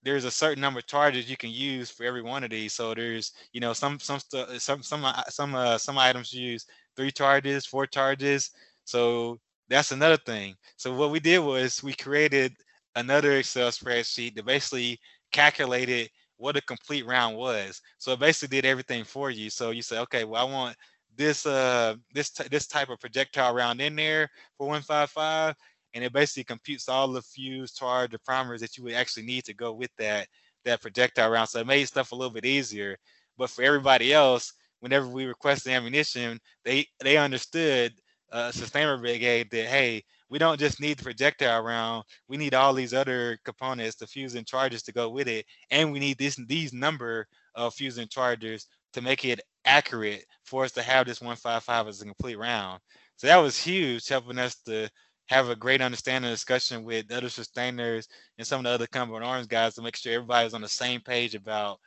there's 0.08 0.24
a 0.24 0.30
certain 0.30 0.60
number 0.62 0.78
of 0.78 0.86
charges 0.86 1.28
you 1.30 1.36
can 1.36 1.50
use 1.50 1.90
for 1.90 2.04
every 2.04 2.22
one 2.22 2.42
of 2.42 2.50
these. 2.50 2.72
So 2.72 2.94
there's, 2.94 3.32
you 3.52 3.60
know, 3.60 3.74
some 3.74 3.98
some 4.00 4.18
some 4.58 4.82
some 4.82 5.04
uh, 5.04 5.22
some 5.28 5.54
uh, 5.54 5.76
some 5.76 5.98
items 5.98 6.32
use 6.32 6.64
three 6.96 7.10
charges, 7.10 7.66
four 7.66 7.86
charges. 7.86 8.50
So 8.84 9.38
that's 9.68 9.92
another 9.92 10.16
thing. 10.16 10.54
So 10.76 10.94
what 10.94 11.10
we 11.10 11.20
did 11.20 11.40
was 11.40 11.82
we 11.82 11.92
created 11.92 12.54
another 12.96 13.36
Excel 13.36 13.68
spreadsheet 13.70 14.34
that 14.36 14.46
basically 14.46 14.98
calculated 15.30 16.08
what 16.38 16.56
a 16.56 16.62
complete 16.62 17.04
round 17.06 17.36
was. 17.36 17.82
So 17.98 18.12
it 18.12 18.20
basically 18.20 18.56
did 18.56 18.64
everything 18.64 19.04
for 19.04 19.30
you. 19.30 19.50
So 19.50 19.72
you 19.72 19.82
say, 19.82 19.98
okay, 19.98 20.24
well, 20.24 20.46
I 20.46 20.50
want 20.50 20.76
this 21.16 21.44
uh 21.44 21.96
this 22.14 22.30
this 22.30 22.66
type 22.66 22.88
of 22.88 23.00
projectile 23.00 23.52
round 23.52 23.80
in 23.82 23.94
there 23.96 24.30
for 24.56 24.68
155 24.68 25.54
and 25.94 26.04
it 26.04 26.12
basically 26.12 26.44
computes 26.44 26.88
all 26.88 27.08
the 27.08 27.22
fuse, 27.22 27.72
charge, 27.72 28.10
the 28.10 28.18
primers 28.20 28.60
that 28.60 28.76
you 28.76 28.84
would 28.84 28.94
actually 28.94 29.24
need 29.26 29.44
to 29.44 29.54
go 29.54 29.72
with 29.72 29.90
that 29.98 30.26
that 30.64 30.82
projectile 30.82 31.30
round. 31.30 31.48
So 31.48 31.60
it 31.60 31.66
made 31.66 31.86
stuff 31.86 32.12
a 32.12 32.14
little 32.16 32.32
bit 32.32 32.44
easier. 32.44 32.96
But 33.36 33.50
for 33.50 33.62
everybody 33.62 34.12
else, 34.12 34.52
whenever 34.80 35.06
we 35.06 35.24
requested 35.26 35.72
ammunition, 35.72 36.38
they 36.64 36.86
they 37.00 37.16
understood 37.16 37.92
uh, 38.32 38.52
Sustainer 38.52 38.98
Brigade 38.98 39.50
that 39.50 39.66
hey, 39.66 40.02
we 40.28 40.38
don't 40.38 40.60
just 40.60 40.80
need 40.80 40.98
the 40.98 41.04
projectile 41.04 41.62
round, 41.62 42.04
we 42.28 42.36
need 42.36 42.54
all 42.54 42.74
these 42.74 42.92
other 42.92 43.38
components, 43.44 43.96
the 43.96 44.06
fuse 44.06 44.34
and 44.34 44.46
charges 44.46 44.82
to 44.82 44.92
go 44.92 45.08
with 45.08 45.28
it, 45.28 45.46
and 45.70 45.92
we 45.92 45.98
need 45.98 46.18
this 46.18 46.36
these 46.46 46.72
number 46.72 47.26
of 47.54 47.74
fuse 47.74 47.98
and 47.98 48.10
chargers 48.10 48.66
to 48.92 49.00
make 49.00 49.24
it 49.24 49.40
accurate 49.64 50.24
for 50.44 50.64
us 50.64 50.72
to 50.72 50.82
have 50.82 51.06
this 51.06 51.20
155 51.20 51.88
as 51.88 52.00
a 52.00 52.04
complete 52.04 52.38
round. 52.38 52.80
So 53.16 53.26
that 53.26 53.36
was 53.36 53.60
huge, 53.60 54.06
helping 54.08 54.38
us 54.38 54.56
to 54.66 54.88
have 55.28 55.48
a 55.48 55.56
great 55.56 55.80
understanding 55.80 56.30
discussion 56.30 56.84
with 56.84 57.08
the 57.08 57.16
other 57.16 57.28
sustainers 57.28 58.08
and 58.38 58.46
some 58.46 58.60
of 58.60 58.64
the 58.64 58.70
other 58.70 58.86
combat 58.86 59.22
arms 59.22 59.46
guys 59.46 59.74
to 59.74 59.82
make 59.82 59.96
sure 59.96 60.12
everybody's 60.12 60.54
on 60.54 60.62
the 60.62 60.68
same 60.68 61.00
page 61.00 61.34
about 61.34 61.78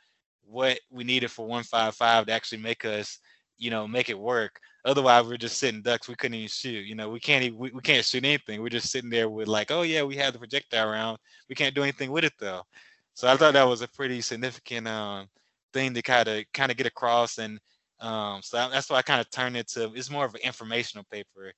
what 0.44 0.78
we 0.90 1.04
needed 1.04 1.30
for 1.30 1.46
155 1.46 2.26
to 2.26 2.32
actually 2.32 2.58
make 2.58 2.84
us 2.84 3.18
you 3.62 3.70
know, 3.70 3.86
make 3.86 4.08
it 4.08 4.18
work. 4.18 4.58
Otherwise, 4.84 5.24
we're 5.24 5.36
just 5.36 5.58
sitting 5.58 5.82
ducks. 5.82 6.08
We 6.08 6.16
couldn't 6.16 6.34
even 6.34 6.48
shoot. 6.48 6.84
You 6.84 6.96
know, 6.96 7.10
we 7.10 7.20
can't 7.20 7.44
even, 7.44 7.58
we, 7.58 7.70
we 7.70 7.80
can't 7.80 8.04
shoot 8.04 8.24
anything. 8.24 8.60
We're 8.60 8.70
just 8.70 8.90
sitting 8.90 9.08
there 9.08 9.28
with 9.28 9.46
like, 9.46 9.70
oh 9.70 9.82
yeah, 9.82 10.02
we 10.02 10.16
have 10.16 10.32
the 10.32 10.40
projectile 10.40 10.90
round. 10.90 11.18
We 11.48 11.54
can't 11.54 11.74
do 11.74 11.84
anything 11.84 12.10
with 12.10 12.24
it 12.24 12.32
though. 12.40 12.62
So 13.14 13.28
I 13.28 13.36
thought 13.36 13.54
that 13.54 13.68
was 13.68 13.82
a 13.82 13.88
pretty 13.88 14.20
significant 14.20 14.88
um, 14.88 15.28
thing 15.72 15.94
to 15.94 16.02
kind 16.02 16.26
of 16.26 16.44
kind 16.52 16.72
of 16.72 16.76
get 16.76 16.88
across, 16.88 17.38
and 17.38 17.60
um, 18.00 18.40
so 18.42 18.68
that's 18.68 18.90
why 18.90 18.96
I 18.96 19.02
kind 19.02 19.20
of 19.20 19.30
turned 19.30 19.56
it 19.56 19.68
to. 19.68 19.92
It's 19.94 20.10
more 20.10 20.24
of 20.24 20.34
an 20.34 20.40
informational 20.42 21.04
paper 21.12 21.52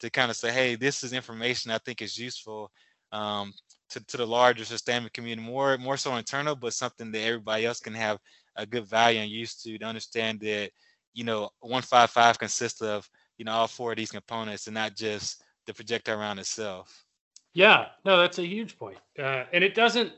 to 0.00 0.10
kind 0.10 0.30
of 0.30 0.36
say, 0.36 0.52
hey, 0.52 0.74
this 0.74 1.04
is 1.04 1.12
information 1.12 1.70
I 1.70 1.78
think 1.78 2.02
is 2.02 2.18
useful 2.18 2.70
um, 3.12 3.52
to, 3.90 4.04
to 4.06 4.16
the 4.16 4.26
larger 4.26 4.64
systemic 4.64 5.12
community, 5.12 5.46
more 5.46 5.76
more 5.78 5.96
so 5.96 6.16
internal, 6.16 6.56
but 6.56 6.74
something 6.74 7.10
that 7.12 7.20
everybody 7.20 7.66
else 7.66 7.80
can 7.80 7.94
have 7.94 8.18
a 8.56 8.66
good 8.66 8.86
value 8.86 9.20
and 9.20 9.30
use 9.30 9.54
to 9.62 9.78
to 9.78 9.84
understand 9.84 10.40
that 10.40 10.70
you 11.14 11.24
know 11.24 11.50
155 11.60 12.38
consists 12.38 12.82
of 12.82 13.08
you 13.38 13.44
know 13.44 13.52
all 13.52 13.66
four 13.66 13.92
of 13.92 13.96
these 13.96 14.10
components 14.10 14.66
and 14.66 14.74
not 14.74 14.94
just 14.94 15.42
the 15.66 15.74
projectile 15.74 16.18
around 16.18 16.38
itself. 16.38 17.04
Yeah, 17.52 17.86
no, 18.04 18.18
that's 18.18 18.38
a 18.38 18.46
huge 18.46 18.78
point, 18.78 18.98
uh, 19.18 19.44
and 19.52 19.64
it 19.64 19.74
doesn't 19.74 20.12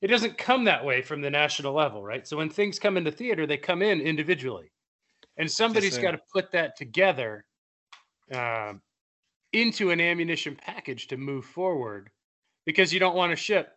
it 0.00 0.06
doesn't 0.06 0.38
come 0.38 0.64
that 0.64 0.84
way 0.84 1.02
from 1.02 1.20
the 1.20 1.30
national 1.30 1.72
level, 1.72 2.04
right? 2.04 2.26
So 2.26 2.36
when 2.36 2.50
things 2.50 2.78
come 2.78 2.96
into 2.96 3.10
theater, 3.10 3.46
they 3.46 3.56
come 3.56 3.82
in 3.82 4.00
individually, 4.00 4.70
and 5.36 5.50
somebody's 5.50 5.94
yes, 5.94 6.02
got 6.02 6.12
to 6.12 6.20
put 6.32 6.52
that 6.52 6.76
together 6.76 7.44
um, 8.32 8.80
into 9.52 9.90
an 9.90 10.00
ammunition 10.00 10.56
package 10.56 11.08
to 11.08 11.16
move 11.16 11.44
forward 11.44 12.10
because 12.66 12.92
you 12.92 13.00
don't 13.00 13.16
want 13.16 13.30
to 13.30 13.36
ship 13.36 13.76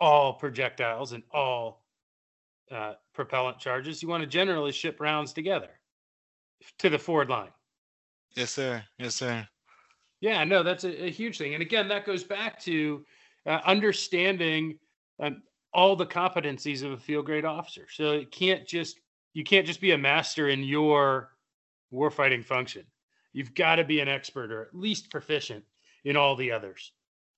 all 0.00 0.34
projectiles 0.34 1.12
and 1.12 1.22
all 1.32 1.84
uh, 2.70 2.94
propellant 3.14 3.58
charges. 3.58 4.02
You 4.02 4.08
want 4.08 4.22
to 4.22 4.28
generally 4.28 4.72
ship 4.72 5.00
rounds 5.00 5.32
together 5.32 5.70
to 6.78 6.88
the 6.88 6.98
forward 6.98 7.28
line. 7.28 7.50
Yes, 8.36 8.52
sir. 8.52 8.82
Yes, 8.98 9.16
sir. 9.16 9.46
Yeah, 10.20 10.44
no, 10.44 10.62
that's 10.62 10.84
a, 10.84 11.06
a 11.06 11.10
huge 11.10 11.38
thing. 11.38 11.54
And 11.54 11.62
again, 11.62 11.88
that 11.88 12.06
goes 12.06 12.22
back 12.22 12.60
to 12.60 13.04
uh, 13.46 13.60
understanding 13.64 14.78
um, 15.18 15.42
all 15.72 15.96
the 15.96 16.06
competencies 16.06 16.82
of 16.82 16.92
a 16.92 16.96
field 16.96 17.26
grade 17.26 17.44
officer. 17.44 17.86
So 17.90 18.12
it 18.12 18.30
can't 18.30 18.66
just 18.66 19.00
you 19.32 19.44
can't 19.44 19.66
just 19.66 19.80
be 19.80 19.92
a 19.92 19.98
master 19.98 20.48
in 20.48 20.62
your 20.62 21.30
warfighting 21.92 22.44
function. 22.44 22.84
You've 23.32 23.54
got 23.54 23.76
to 23.76 23.84
be 23.84 24.00
an 24.00 24.08
expert 24.08 24.52
or 24.52 24.62
at 24.62 24.74
least 24.74 25.10
proficient 25.10 25.64
in 26.04 26.16
all 26.16 26.36
the 26.36 26.52
others 26.52 26.92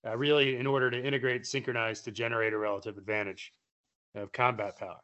uh, 0.05 0.17
really 0.17 0.57
in 0.57 0.67
order 0.67 0.91
to 0.91 1.05
integrate, 1.05 1.45
synchronize 1.45 2.01
to 2.01 2.11
generate 2.11 2.53
a 2.53 2.57
relative 2.57 2.97
advantage 2.97 3.53
of 4.15 4.31
combat 4.31 4.77
power. 4.77 4.99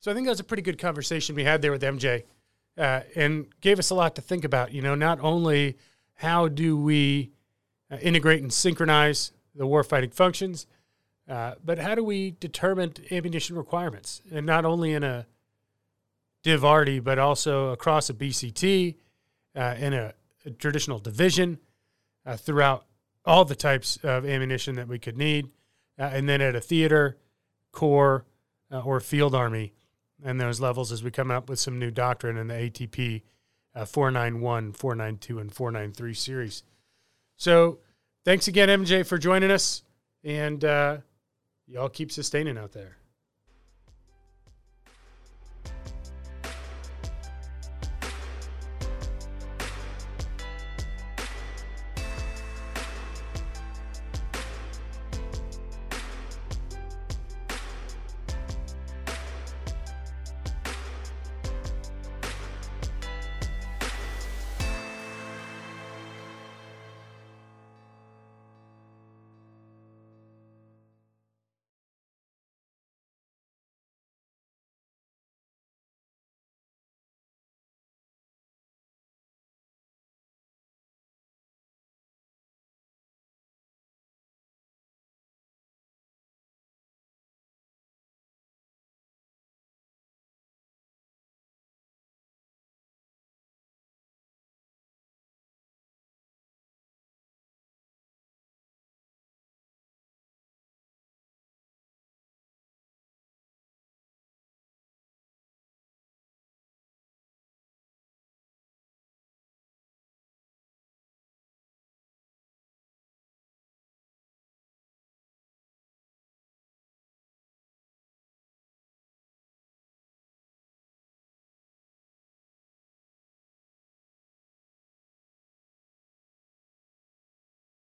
So 0.00 0.10
I 0.10 0.14
think 0.14 0.26
that 0.26 0.30
was 0.32 0.40
a 0.40 0.44
pretty 0.44 0.62
good 0.62 0.78
conversation 0.78 1.34
we 1.34 1.44
had 1.44 1.60
there 1.60 1.72
with 1.72 1.82
MJ, 1.82 2.24
uh, 2.76 3.00
and 3.16 3.46
gave 3.60 3.78
us 3.78 3.90
a 3.90 3.94
lot 3.94 4.14
to 4.14 4.22
think 4.22 4.44
about. 4.44 4.72
You 4.72 4.82
know, 4.82 4.94
not 4.94 5.18
only 5.20 5.76
how 6.14 6.48
do 6.48 6.76
we 6.76 7.32
uh, 7.90 7.96
integrate 7.96 8.42
and 8.42 8.52
synchronize 8.52 9.32
the 9.54 9.66
warfighting 9.66 10.14
functions, 10.14 10.66
uh, 11.28 11.54
but 11.64 11.78
how 11.78 11.94
do 11.94 12.04
we 12.04 12.36
determine 12.40 12.94
ammunition 13.10 13.56
requirements, 13.56 14.22
and 14.32 14.46
not 14.46 14.64
only 14.64 14.92
in 14.92 15.02
a 15.02 15.26
DivArty, 16.44 17.02
but 17.02 17.18
also 17.18 17.70
across 17.70 18.08
a 18.08 18.14
BCT, 18.14 18.94
uh, 19.58 19.74
in 19.78 19.92
a, 19.92 20.14
a, 20.46 20.50
traditional 20.50 21.00
division, 21.00 21.58
uh, 22.24 22.36
throughout 22.36 22.84
all 23.24 23.44
the 23.44 23.56
types 23.56 23.98
of 24.04 24.24
ammunition 24.24 24.76
that 24.76 24.86
we 24.86 24.98
could 24.98 25.16
need. 25.16 25.48
Uh, 25.98 26.04
and 26.04 26.28
then 26.28 26.40
at 26.40 26.54
a 26.54 26.60
theater, 26.60 27.18
corps, 27.72 28.24
uh, 28.70 28.80
or 28.80 29.00
field 29.00 29.34
army, 29.34 29.72
and 30.24 30.40
those 30.40 30.60
levels 30.60 30.92
as 30.92 31.02
we 31.02 31.10
come 31.10 31.30
up 31.30 31.48
with 31.48 31.58
some 31.58 31.78
new 31.78 31.90
doctrine 31.90 32.36
in 32.36 32.46
the 32.46 32.54
ATP 32.54 33.22
uh, 33.74 33.84
491, 33.84 34.72
492, 34.72 35.38
and 35.40 35.52
493 35.52 36.14
series. 36.14 36.62
So 37.36 37.78
thanks 38.24 38.46
again, 38.46 38.68
MJ, 38.68 39.04
for 39.04 39.18
joining 39.18 39.50
us. 39.50 39.82
And 40.22 40.62
y'all 41.66 41.88
keep 41.88 42.12
sustaining 42.12 42.58
out 42.58 42.72
there. 42.72 42.97